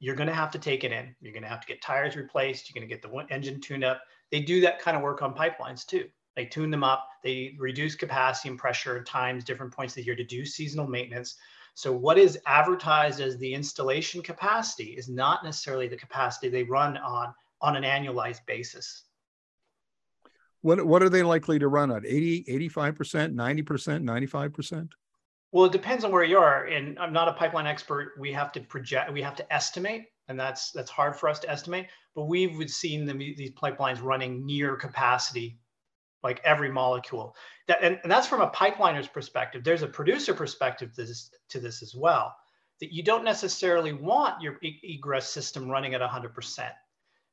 you're 0.00 0.16
going 0.16 0.28
to 0.28 0.34
have 0.34 0.50
to 0.50 0.58
take 0.58 0.82
it 0.82 0.92
in. 0.92 1.14
You're 1.20 1.32
going 1.32 1.42
to 1.42 1.48
have 1.48 1.60
to 1.60 1.66
get 1.66 1.82
tires 1.82 2.16
replaced. 2.16 2.68
You're 2.68 2.80
going 2.80 2.88
to 2.88 2.94
get 2.94 3.02
the 3.02 3.32
engine 3.32 3.60
tuned 3.60 3.84
up. 3.84 4.00
They 4.32 4.40
do 4.40 4.60
that 4.62 4.80
kind 4.80 4.96
of 4.96 5.02
work 5.02 5.22
on 5.22 5.34
pipelines 5.34 5.86
too. 5.86 6.06
They 6.36 6.46
tune 6.46 6.70
them 6.70 6.82
up. 6.82 7.06
They 7.22 7.54
reduce 7.58 7.94
capacity 7.94 8.48
and 8.48 8.58
pressure 8.58 8.96
at 8.96 9.06
times, 9.06 9.44
different 9.44 9.74
points 9.74 9.92
of 9.92 9.96
the 9.96 10.04
year 10.04 10.16
to 10.16 10.24
do 10.24 10.44
seasonal 10.46 10.86
maintenance. 10.86 11.36
So 11.74 11.92
what 11.92 12.18
is 12.18 12.38
advertised 12.46 13.20
as 13.20 13.36
the 13.36 13.52
installation 13.52 14.22
capacity 14.22 14.94
is 14.96 15.08
not 15.08 15.44
necessarily 15.44 15.86
the 15.86 15.96
capacity 15.96 16.48
they 16.48 16.64
run 16.64 16.96
on 16.96 17.34
on 17.60 17.76
an 17.76 17.82
annualized 17.82 18.46
basis. 18.46 19.02
What, 20.62 20.84
what 20.86 21.02
are 21.02 21.08
they 21.08 21.22
likely 21.22 21.58
to 21.58 21.68
run 21.68 21.90
at? 21.90 22.06
80, 22.06 22.44
85%, 22.70 23.34
90%, 23.34 24.02
95%? 24.02 24.88
Well, 25.52 25.64
it 25.64 25.72
depends 25.72 26.04
on 26.04 26.12
where 26.12 26.24
you 26.24 26.38
are. 26.38 26.66
And 26.66 26.98
I'm 26.98 27.12
not 27.12 27.28
a 27.28 27.32
pipeline 27.32 27.66
expert. 27.66 28.12
We 28.18 28.32
have 28.32 28.52
to 28.52 28.60
project, 28.60 29.12
we 29.12 29.22
have 29.22 29.36
to 29.36 29.52
estimate, 29.52 30.06
and 30.28 30.38
that's 30.38 30.70
that's 30.70 30.90
hard 30.90 31.16
for 31.16 31.28
us 31.28 31.40
to 31.40 31.50
estimate. 31.50 31.88
But 32.14 32.24
we've 32.24 32.70
seen 32.70 33.06
these 33.06 33.52
pipelines 33.52 34.02
running 34.02 34.46
near 34.46 34.76
capacity 34.76 35.58
like 36.22 36.40
every 36.44 36.70
molecule. 36.70 37.34
That, 37.68 37.78
and, 37.82 37.98
and 38.02 38.10
that's 38.10 38.26
from 38.26 38.40
a 38.40 38.50
pipeliner's 38.50 39.08
perspective. 39.08 39.64
There's 39.64 39.82
a 39.82 39.88
producer 39.88 40.34
perspective 40.34 40.92
to 40.94 41.04
this, 41.04 41.30
to 41.48 41.60
this 41.60 41.82
as 41.82 41.94
well, 41.94 42.34
that 42.80 42.92
you 42.92 43.02
don't 43.02 43.24
necessarily 43.24 43.92
want 43.92 44.42
your 44.42 44.58
egress 44.62 45.28
system 45.28 45.70
running 45.70 45.94
at 45.94 46.00
100% 46.00 46.70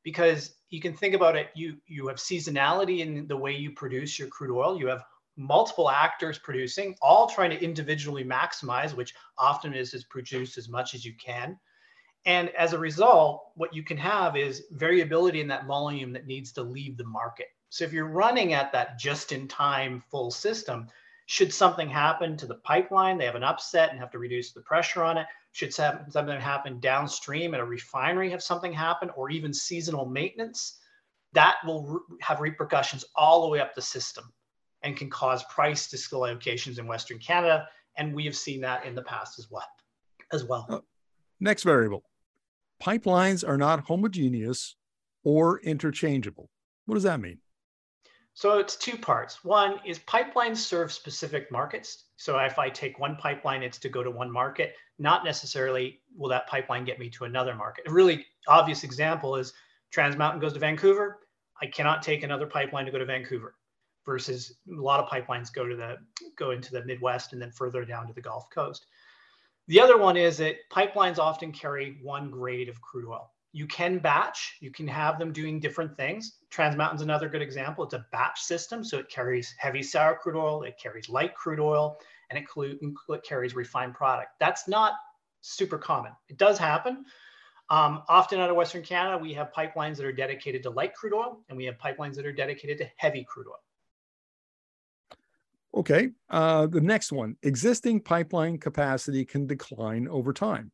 because 0.04 0.54
you 0.70 0.80
can 0.80 0.94
think 0.94 1.14
about 1.14 1.36
it, 1.36 1.50
you, 1.54 1.78
you 1.86 2.08
have 2.08 2.18
seasonality 2.18 3.00
in 3.00 3.28
the 3.28 3.36
way 3.36 3.52
you 3.52 3.72
produce 3.72 4.18
your 4.18 4.30
crude 4.30 4.56
oil. 4.56 4.80
You 4.80 4.88
have 4.88 5.04
multiple 5.38 5.90
actors 5.90 6.40
producing, 6.40 6.96
all 7.02 7.28
trying 7.28 7.52
to 7.52 7.64
individually 7.64 8.24
maximize, 8.24 8.94
which 8.94 9.14
often 9.38 9.74
is, 9.74 9.94
is 9.94 10.04
produce 10.04 10.58
as 10.58 10.68
much 10.68 10.96
as 10.96 11.06
you 11.06 11.14
can. 11.24 11.58
And 12.26 12.50
as 12.50 12.74
a 12.74 12.80
result, 12.80 13.52
what 13.56 13.74
you 13.74 13.84
can 13.84 13.98
have 13.98 14.36
is 14.36 14.66
variability 14.72 15.40
in 15.40 15.48
that 15.48 15.68
volume 15.68 16.12
that 16.14 16.26
needs 16.26 16.52
to 16.54 16.64
leave 16.64 16.98
the 16.98 17.06
market. 17.06 17.48
So 17.70 17.86
if 17.86 17.94
you're 17.94 18.10
running 18.10 18.54
at 18.54 18.72
that 18.72 19.00
just 19.00 19.32
in 19.32 19.48
time 19.48 20.04
full 20.10 20.32
system, 20.32 20.88
should 21.28 21.54
something 21.54 21.90
happen 21.90 22.36
to 22.38 22.46
the 22.46 22.56
pipeline, 22.56 23.18
they 23.18 23.26
have 23.26 23.36
an 23.36 23.44
upset 23.44 23.92
and 23.92 24.00
have 24.00 24.12
to 24.12 24.20
reduce 24.20 24.54
the 24.54 24.62
pressure 24.62 25.04
on 25.04 25.18
it. 25.18 25.28
Should 25.52 25.74
something 25.74 26.40
happen 26.40 26.80
downstream 26.80 27.54
at 27.54 27.60
a 27.60 27.66
refinery, 27.66 28.30
have 28.30 28.44
something 28.44 28.72
happen, 28.72 29.10
or 29.16 29.30
even 29.30 29.54
seasonal 29.54 30.06
maintenance, 30.06 30.80
that 31.34 31.58
will 31.66 32.00
have 32.22 32.40
repercussions 32.40 33.04
all 33.16 33.42
the 33.42 33.50
way 33.50 33.60
up 33.60 33.76
the 33.76 33.82
system 33.82 34.32
and 34.84 34.96
can 34.96 35.10
cause 35.10 35.44
price 35.46 35.90
dislocations 35.90 36.80
in 36.80 36.88
Western 36.88 37.20
Canada. 37.20 37.68
And 37.98 38.14
we 38.14 38.26
have 38.26 38.36
seen 38.36 38.62
that 38.62 38.86
in 38.86 38.96
the 38.96 39.02
past 39.02 39.40
as 39.40 39.50
well. 39.50 39.68
As 40.32 40.44
well. 40.44 40.66
Uh, 40.70 40.80
next 41.40 41.64
variable 41.64 42.04
pipelines 42.82 43.48
are 43.48 43.58
not 43.58 43.86
homogeneous 43.88 44.76
or 45.24 45.60
interchangeable. 45.62 46.50
What 46.86 46.96
does 46.96 47.04
that 47.04 47.20
mean? 47.20 47.40
So 48.34 48.60
it's 48.60 48.76
two 48.76 48.98
parts. 48.98 49.44
One 49.44 49.80
is 49.84 49.98
pipelines 50.00 50.58
serve 50.58 50.92
specific 50.92 51.52
markets. 51.52 52.06
So 52.18 52.38
if 52.38 52.60
I 52.60 52.70
take 52.70 53.00
one 53.00 53.16
pipeline, 53.16 53.64
it's 53.64 53.80
to 53.80 53.90
go 53.90 54.04
to 54.04 54.12
one 54.12 54.32
market, 54.32 54.76
not 55.00 55.26
necessarily 55.26 56.02
will 56.16 56.30
that 56.30 56.48
pipeline 56.48 56.86
get 56.86 57.00
me 57.00 57.10
to 57.12 57.26
another 57.26 57.56
market. 57.56 57.86
A 57.88 57.92
really 57.92 58.26
obvious 58.48 58.84
example 58.84 59.36
is 59.36 59.54
Trans 59.92 60.18
Mountain 60.18 60.40
goes 60.40 60.54
to 60.54 60.60
Vancouver. 60.60 61.20
I 61.62 61.66
cannot 61.66 62.04
take 62.04 62.22
another 62.22 62.46
pipeline 62.46 62.86
to 62.86 62.92
go 62.92 63.00
to 63.00 63.06
Vancouver 63.06 63.56
versus 64.08 64.56
a 64.76 64.82
lot 64.82 65.00
of 65.00 65.08
pipelines 65.08 65.54
go 65.54 65.68
to 65.68 65.76
the 65.76 65.98
go 66.36 66.50
into 66.50 66.72
the 66.72 66.84
Midwest 66.86 67.34
and 67.34 67.42
then 67.42 67.52
further 67.52 67.86
down 67.86 68.08
to 68.08 68.14
the 68.14 68.22
Gulf 68.22 68.50
Coast. 68.50 68.88
The 69.68 69.80
other 69.80 69.98
one 69.98 70.18
is 70.18 70.38
that 70.38 70.56
pipelines 70.72 71.20
often 71.20 71.52
carry 71.52 72.00
one 72.02 72.32
grade 72.32 72.70
of 72.70 72.82
crude 72.82 73.08
oil 73.08 73.32
you 73.58 73.66
can 73.66 73.98
batch, 73.98 74.58
you 74.60 74.72
can 74.72 74.88
have 74.88 75.18
them 75.18 75.32
doing 75.32 75.60
different 75.60 75.98
things. 75.98 76.38
Trans 76.52 76.76
Mountain's 76.76 77.02
another 77.02 77.28
good 77.28 77.42
example. 77.42 77.84
It's 77.84 77.96
a 77.96 78.06
batch 78.12 78.42
system, 78.42 78.84
so 78.84 79.00
it 79.00 79.10
carries 79.10 79.56
heavy 79.58 79.82
sour 79.82 80.16
crude 80.16 80.36
oil, 80.36 80.62
it 80.62 80.78
carries 80.82 81.10
light 81.10 81.34
crude 81.34 81.60
oil, 81.60 81.98
and 82.30 82.38
it, 82.38 83.24
carries 83.24 83.56
refined 83.56 83.96
product. 83.96 84.34
That's 84.40 84.68
not 84.68 84.94
super 85.42 85.80
common. 85.80 86.12
It 86.30 86.38
does 86.38 86.60
happen. 86.60 87.06
Um, 87.70 88.04
often 88.08 88.40
out 88.40 88.50
of 88.50 88.56
Western 88.56 88.84
Canada, 88.84 89.18
we 89.18 89.34
have 89.34 89.52
pipelines 89.52 89.98
that 89.98 90.06
are 90.06 90.12
dedicated 90.12 90.62
to 90.64 90.70
light 90.70 90.94
crude 90.94 91.14
oil, 91.14 91.40
and 91.50 91.58
we 91.58 91.66
have 91.66 91.78
pipelines 91.80 92.16
that 92.16 92.26
are 92.26 92.32
dedicated 92.32 92.78
to 92.78 92.88
heavy 92.98 93.26
crude 93.28 93.48
oil. 93.48 93.60
Okay, 95.78 96.10
uh, 96.32 96.66
the 96.66 96.82
next 96.82 97.12
one, 97.12 97.36
existing 97.44 98.02
pipeline 98.02 98.58
capacity 98.58 99.24
can 99.24 99.46
decline 99.46 100.08
over 100.08 100.34
time. 100.34 100.72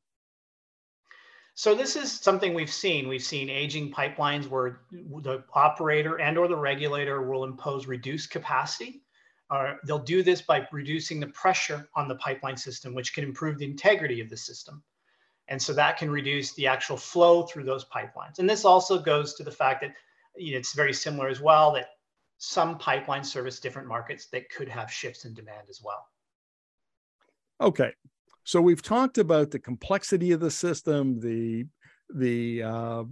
So 1.56 1.76
this 1.76 1.98
is 1.98 2.10
something 2.10 2.54
we've 2.54 2.72
seen. 2.72 3.10
We've 3.10 3.22
seen 3.22 3.50
aging 3.50 3.92
pipelines 3.92 4.48
where 4.48 4.80
the 4.92 5.44
operator 5.54 6.22
and 6.22 6.38
or 6.38 6.48
the 6.48 6.56
regulator 6.56 7.22
will 7.22 7.44
impose 7.44 7.86
reduced 7.86 8.32
capacity. 8.32 9.04
Uh, 9.50 9.74
they'll 9.86 10.00
do 10.00 10.24
this 10.24 10.42
by 10.42 10.66
reducing 10.72 11.20
the 11.20 11.28
pressure 11.28 11.86
on 11.98 12.08
the 12.08 12.16
pipeline 12.16 12.56
system, 12.56 12.96
which 12.96 13.14
can 13.14 13.26
improve 13.26 13.58
the 13.58 13.66
integrity 13.66 14.22
of 14.22 14.30
the 14.30 14.38
system. 14.38 14.82
And 15.50 15.62
so 15.62 15.74
that 15.74 15.98
can 15.98 16.10
reduce 16.10 16.54
the 16.54 16.68
actual 16.68 16.96
flow 16.96 17.44
through 17.44 17.66
those 17.66 17.84
pipelines. 17.84 18.40
And 18.40 18.50
this 18.50 18.64
also 18.64 19.02
goes 19.02 19.34
to 19.34 19.44
the 19.44 19.52
fact 19.52 19.82
that 19.82 19.94
you 20.38 20.54
know, 20.54 20.60
it's 20.60 20.74
very 20.74 20.94
similar 20.94 21.28
as 21.28 21.42
well 21.42 21.74
that 21.74 21.88
some 22.46 22.78
pipelines 22.78 23.28
service 23.28 23.62
different 23.62 23.88
markets 23.88 24.26
that 24.26 24.50
could 24.50 24.68
have 24.68 24.92
shifts 24.92 25.24
in 25.24 25.34
demand 25.34 25.68
as 25.70 25.82
well. 25.82 26.06
Okay, 27.62 27.94
so 28.44 28.62
we've 28.62 28.82
talked 28.82 29.18
about 29.18 29.50
the 29.50 29.60
complexity 29.60 30.34
of 30.34 30.42
the 30.42 30.52
system, 30.52 31.22
the 31.22 31.66
the 32.14 32.62
uh, 32.62 33.04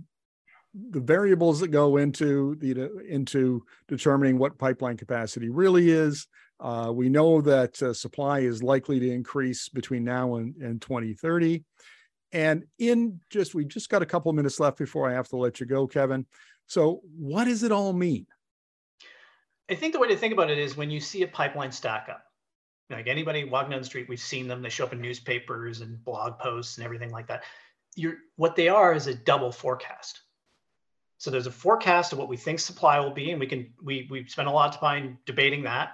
the 0.89 0.99
variables 0.99 1.61
that 1.61 1.69
go 1.69 1.95
into 1.95 2.55
the 2.55 3.05
into 3.07 3.63
determining 3.87 4.37
what 4.37 4.57
pipeline 4.57 4.97
capacity 4.97 5.49
really 5.49 5.91
is. 5.91 6.27
Uh, 6.59 6.91
we 6.93 7.07
know 7.07 7.39
that 7.39 7.81
uh, 7.81 7.93
supply 7.93 8.39
is 8.39 8.61
likely 8.61 8.99
to 8.99 9.09
increase 9.09 9.69
between 9.69 10.03
now 10.03 10.35
and, 10.35 10.55
and 10.57 10.81
2030. 10.81 11.63
And 12.33 12.65
in 12.79 13.21
just 13.29 13.55
we 13.55 13.63
just 13.63 13.89
got 13.89 14.01
a 14.01 14.05
couple 14.05 14.31
minutes 14.33 14.59
left 14.59 14.77
before 14.77 15.09
I 15.09 15.13
have 15.13 15.29
to 15.29 15.37
let 15.37 15.61
you 15.61 15.65
go, 15.65 15.87
Kevin. 15.87 16.25
So 16.67 17.01
what 17.17 17.45
does 17.45 17.63
it 17.63 17.71
all 17.71 17.93
mean? 17.93 18.27
I 19.71 19.75
think 19.75 19.93
the 19.93 19.99
way 19.99 20.09
to 20.09 20.17
think 20.17 20.33
about 20.33 20.51
it 20.51 20.57
is 20.57 20.75
when 20.75 20.91
you 20.91 20.99
see 20.99 21.23
a 21.23 21.27
pipeline 21.27 21.71
stack 21.71 22.09
up, 22.09 22.25
like 22.89 23.07
anybody 23.07 23.45
walking 23.45 23.71
down 23.71 23.79
the 23.79 23.85
street, 23.85 24.09
we've 24.09 24.19
seen 24.19 24.49
them. 24.49 24.61
They 24.61 24.67
show 24.67 24.83
up 24.83 24.91
in 24.91 24.99
newspapers 24.99 25.79
and 25.79 26.03
blog 26.03 26.37
posts 26.39 26.77
and 26.77 26.83
everything 26.83 27.09
like 27.09 27.27
that. 27.27 27.43
You're, 27.95 28.17
what 28.35 28.57
they 28.57 28.67
are 28.67 28.93
is 28.93 29.07
a 29.07 29.15
double 29.15 29.49
forecast. 29.49 30.19
So 31.19 31.31
there's 31.31 31.47
a 31.47 31.51
forecast 31.51 32.11
of 32.11 32.19
what 32.19 32.27
we 32.27 32.35
think 32.35 32.59
supply 32.59 32.99
will 32.99 33.13
be, 33.13 33.31
and 33.31 33.39
we 33.39 33.47
can 33.47 33.71
we 33.81 34.07
we 34.09 34.27
spend 34.27 34.49
a 34.49 34.51
lot 34.51 34.73
of 34.73 34.79
time 34.81 35.19
debating 35.25 35.63
that. 35.63 35.91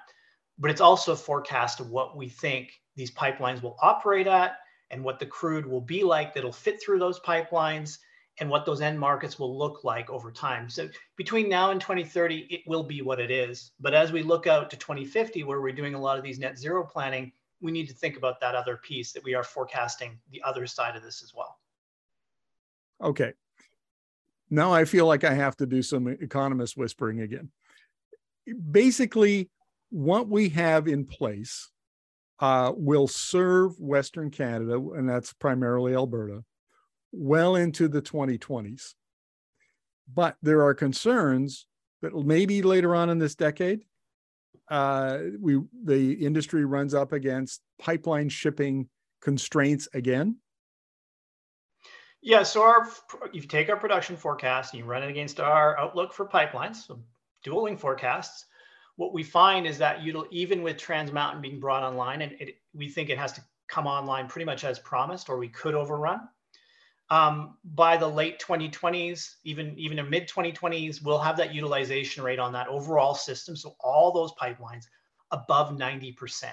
But 0.58 0.72
it's 0.72 0.82
also 0.82 1.12
a 1.12 1.18
forecast 1.18 1.80
of 1.80 1.90
what 1.92 2.18
we 2.18 2.30
think 2.30 2.72
these 2.96 3.12
pipelines 3.12 3.62
will 3.62 3.78
operate 3.80 4.26
at 4.26 4.58
and 4.90 5.04
what 5.04 5.20
the 5.20 5.26
crude 5.26 5.68
will 5.68 5.82
be 5.82 6.04
like 6.04 6.34
that'll 6.34 6.52
fit 6.52 6.82
through 6.82 6.98
those 6.98 7.20
pipelines 7.20 8.00
and 8.40 8.50
what 8.50 8.66
those 8.66 8.82
end 8.82 9.00
markets 9.00 9.40
will 9.40 9.58
look 9.58 9.84
like 9.84 10.10
over 10.10 10.32
time. 10.32 10.70
So 10.70 10.88
between 11.16 11.50
now 11.50 11.72
and 11.72 11.82
2030, 11.82 12.48
it 12.50 12.62
will 12.68 12.84
be 12.84 13.02
what 13.02 13.20
it 13.20 13.32
is. 13.32 13.72
But 13.80 13.94
as 13.94 14.12
we 14.12 14.22
look 14.22 14.46
out 14.46 14.70
to 14.70 14.78
2050, 14.78 15.44
where 15.44 15.62
we're 15.62 15.72
doing 15.72 15.96
a 15.96 16.00
lot 16.00 16.18
of 16.18 16.24
these 16.24 16.40
net 16.40 16.58
zero 16.58 16.84
planning, 16.84 17.32
we 17.62 17.72
need 17.72 17.88
to 17.88 17.94
think 17.94 18.18
about 18.18 18.40
that 18.42 18.54
other 18.54 18.78
piece 18.78 19.12
that 19.14 19.24
we 19.24 19.34
are 19.34 19.44
forecasting 19.44 20.20
the 20.32 20.42
other 20.44 20.68
side 20.68 20.96
of 20.96 21.02
this 21.02 21.24
as 21.24 21.34
well. 21.36 21.58
Okay. 23.02 23.34
Now 24.50 24.72
I 24.72 24.86
feel 24.86 25.08
like 25.08 25.24
I 25.24 25.34
have 25.34 25.58
to 25.58 25.66
do 25.66 25.82
some 25.82 26.08
economist 26.08 26.78
whispering 26.78 27.22
again. 27.22 27.50
Basically, 28.72 29.50
what 29.90 30.28
we 30.28 30.50
have 30.50 30.88
in 30.88 31.06
place 31.06 31.70
uh, 32.40 32.72
will 32.76 33.08
serve 33.08 33.80
Western 33.80 34.30
Canada, 34.30 34.76
and 34.76 35.10
that's 35.10 35.34
primarily 35.34 35.96
Alberta, 35.96 36.44
well 37.12 37.56
into 37.56 37.88
the 37.88 38.02
2020s. 38.02 38.94
But 40.14 40.38
there 40.42 40.62
are 40.64 40.74
concerns 40.74 41.68
that 42.02 42.16
maybe 42.16 42.62
later 42.62 42.96
on 42.96 43.10
in 43.10 43.20
this 43.20 43.36
decade, 43.36 43.84
uh, 44.70 45.20
we 45.40 45.62
the 45.84 46.14
industry 46.14 46.66
runs 46.66 46.94
up 46.94 47.14
against 47.14 47.62
pipeline 47.80 48.30
shipping 48.30 48.90
constraints 49.22 49.88
again? 49.94 50.38
Yeah, 52.22 52.44
so 52.44 52.62
our 52.64 52.90
if 53.34 53.44
you 53.44 53.48
take 53.48 53.70
our 53.70 53.78
production 53.78 54.18
forecast 54.18 54.74
and 54.74 54.80
you 54.80 54.86
run 54.86 55.04
it 55.04 55.10
against 55.10 55.40
our 55.40 55.78
outlook 55.80 56.14
for 56.14 56.28
pipelines, 56.28 56.88
so 56.88 57.00
dueling 57.44 57.78
forecasts, 57.78 58.46
what 58.96 59.14
we 59.14 59.24
find 59.24 59.66
is 59.66 59.78
that 59.78 60.02
you 60.04 60.28
even 60.32 60.64
with 60.64 60.78
Trans 60.78 61.12
Mountain 61.12 61.42
being 61.42 61.60
brought 61.60 61.84
online, 61.84 62.22
and 62.22 62.34
it, 62.40 62.58
we 62.74 62.90
think 62.90 63.10
it 63.10 63.18
has 63.18 63.32
to 63.34 63.42
come 63.68 63.88
online 63.88 64.28
pretty 64.28 64.46
much 64.46 64.64
as 64.64 64.80
promised, 64.80 65.30
or 65.30 65.38
we 65.38 65.48
could 65.48 65.76
overrun. 65.76 66.28
Um, 67.10 67.58
by 67.64 67.96
the 67.96 68.08
late 68.08 68.40
2020s, 68.40 69.36
even 69.46 69.74
even 69.78 69.98
in 69.98 70.10
mid 70.10 70.28
2020s, 70.28 71.02
we'll 71.02 71.20
have 71.20 71.38
that 71.38 71.54
utilization 71.54 72.24
rate 72.24 72.40
on 72.40 72.52
that 72.54 72.68
overall 72.68 73.16
system. 73.16 73.56
So 73.56 73.76
all 73.80 74.12
those 74.12 74.34
pipelines 74.34 74.86
above 75.32 75.72
90%. 75.72 76.52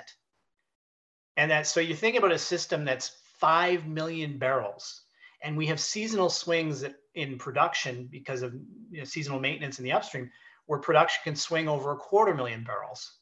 And 1.36 1.50
that 1.50 1.66
so 1.66 1.80
you 1.80 1.96
think 1.96 2.16
about 2.16 2.32
a 2.32 2.38
system 2.38 2.84
that's 2.84 3.16
5 3.40 3.86
million 3.86 4.38
barrels 4.38 5.02
and 5.44 5.56
we 5.56 5.66
have 5.66 5.78
seasonal 5.78 6.30
swings 6.30 6.84
in 7.14 7.38
production 7.38 8.08
because 8.10 8.42
of 8.42 8.54
you 8.90 8.98
know, 8.98 9.04
seasonal 9.04 9.38
maintenance 9.38 9.78
in 9.78 9.84
the 9.84 9.92
upstream 9.92 10.30
where 10.66 10.78
production 10.78 11.20
can 11.22 11.36
swing 11.36 11.68
over 11.68 11.92
a 11.92 11.96
quarter 11.96 12.34
million 12.34 12.64
barrels 12.64 13.18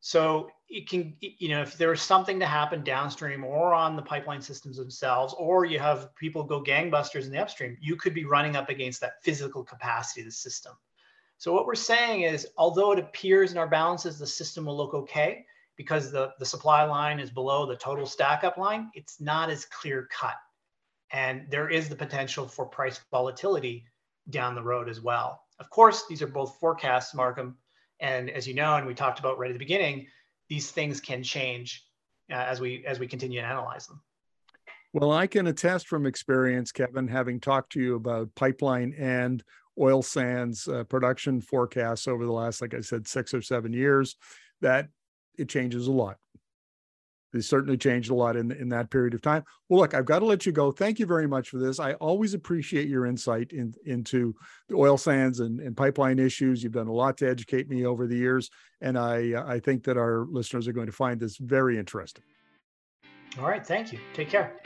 so 0.00 0.48
it 0.68 0.88
can 0.88 1.14
you 1.20 1.48
know 1.48 1.62
if 1.62 1.76
there's 1.76 2.00
something 2.00 2.38
to 2.40 2.46
happen 2.46 2.82
downstream 2.82 3.44
or 3.44 3.74
on 3.74 3.96
the 3.96 4.02
pipeline 4.02 4.40
systems 4.40 4.76
themselves 4.76 5.34
or 5.38 5.64
you 5.64 5.78
have 5.78 6.14
people 6.16 6.42
go 6.42 6.62
gangbusters 6.62 7.24
in 7.24 7.30
the 7.30 7.38
upstream 7.38 7.76
you 7.80 7.96
could 7.96 8.14
be 8.14 8.24
running 8.24 8.56
up 8.56 8.68
against 8.68 9.00
that 9.00 9.22
physical 9.22 9.62
capacity 9.62 10.20
of 10.20 10.26
the 10.26 10.32
system 10.32 10.72
so 11.38 11.52
what 11.52 11.66
we're 11.66 11.74
saying 11.74 12.22
is 12.22 12.46
although 12.56 12.92
it 12.92 12.98
appears 12.98 13.52
in 13.52 13.58
our 13.58 13.68
balances 13.68 14.18
the 14.18 14.26
system 14.26 14.64
will 14.64 14.76
look 14.76 14.94
okay 14.94 15.44
because 15.76 16.12
the, 16.12 16.30
the 16.38 16.44
supply 16.44 16.84
line 16.84 17.18
is 17.18 17.30
below 17.30 17.66
the 17.66 17.76
total 17.76 18.06
stack 18.06 18.44
up 18.44 18.56
line 18.56 18.90
it's 18.94 19.20
not 19.20 19.50
as 19.50 19.64
clear 19.66 20.08
cut 20.10 20.36
and 21.12 21.46
there 21.50 21.68
is 21.68 21.88
the 21.88 21.96
potential 21.96 22.46
for 22.46 22.66
price 22.66 23.00
volatility 23.10 23.84
down 24.30 24.54
the 24.54 24.62
road 24.62 24.88
as 24.88 25.00
well. 25.00 25.42
Of 25.58 25.70
course, 25.70 26.04
these 26.08 26.22
are 26.22 26.26
both 26.26 26.58
forecasts, 26.60 27.14
Markham. 27.14 27.56
And 28.00 28.30
as 28.30 28.46
you 28.46 28.54
know, 28.54 28.76
and 28.76 28.86
we 28.86 28.94
talked 28.94 29.18
about 29.18 29.38
right 29.38 29.50
at 29.50 29.54
the 29.54 29.58
beginning, 29.58 30.06
these 30.48 30.70
things 30.70 31.00
can 31.00 31.22
change 31.22 31.86
uh, 32.30 32.34
as 32.34 32.60
we 32.60 32.84
as 32.86 32.98
we 32.98 33.06
continue 33.06 33.40
to 33.40 33.46
analyze 33.46 33.86
them. 33.86 34.00
Well, 34.92 35.12
I 35.12 35.26
can 35.28 35.46
attest 35.46 35.86
from 35.86 36.04
experience, 36.06 36.72
Kevin, 36.72 37.06
having 37.06 37.38
talked 37.38 37.72
to 37.72 37.80
you 37.80 37.94
about 37.94 38.34
pipeline 38.34 38.94
and 38.98 39.42
oil 39.80 40.02
sands 40.02 40.66
uh, 40.66 40.82
production 40.84 41.40
forecasts 41.40 42.08
over 42.08 42.26
the 42.26 42.32
last, 42.32 42.60
like 42.60 42.74
I 42.74 42.80
said, 42.80 43.06
six 43.06 43.32
or 43.32 43.40
seven 43.40 43.72
years, 43.72 44.16
that 44.60 44.88
it 45.38 45.48
changes 45.48 45.86
a 45.86 45.92
lot. 45.92 46.16
They 47.32 47.40
certainly 47.40 47.76
changed 47.76 48.10
a 48.10 48.14
lot 48.14 48.36
in, 48.36 48.50
in 48.50 48.68
that 48.70 48.90
period 48.90 49.14
of 49.14 49.22
time. 49.22 49.44
Well, 49.68 49.80
look, 49.80 49.94
I've 49.94 50.04
got 50.04 50.18
to 50.20 50.26
let 50.26 50.46
you 50.46 50.52
go. 50.52 50.72
Thank 50.72 50.98
you 50.98 51.06
very 51.06 51.26
much 51.26 51.48
for 51.48 51.58
this. 51.58 51.78
I 51.78 51.94
always 51.94 52.34
appreciate 52.34 52.88
your 52.88 53.06
insight 53.06 53.52
in, 53.52 53.74
into 53.86 54.34
the 54.68 54.74
oil 54.74 54.98
sands 54.98 55.40
and, 55.40 55.60
and 55.60 55.76
pipeline 55.76 56.18
issues. 56.18 56.62
You've 56.62 56.72
done 56.72 56.88
a 56.88 56.92
lot 56.92 57.16
to 57.18 57.28
educate 57.28 57.68
me 57.68 57.86
over 57.86 58.06
the 58.06 58.16
years, 58.16 58.50
and 58.80 58.98
I, 58.98 59.34
I 59.46 59.60
think 59.60 59.84
that 59.84 59.96
our 59.96 60.26
listeners 60.28 60.66
are 60.66 60.72
going 60.72 60.86
to 60.86 60.92
find 60.92 61.20
this 61.20 61.36
very 61.36 61.78
interesting. 61.78 62.24
All 63.38 63.46
right. 63.46 63.64
Thank 63.64 63.92
you. 63.92 64.00
Take 64.12 64.30
care. 64.30 64.60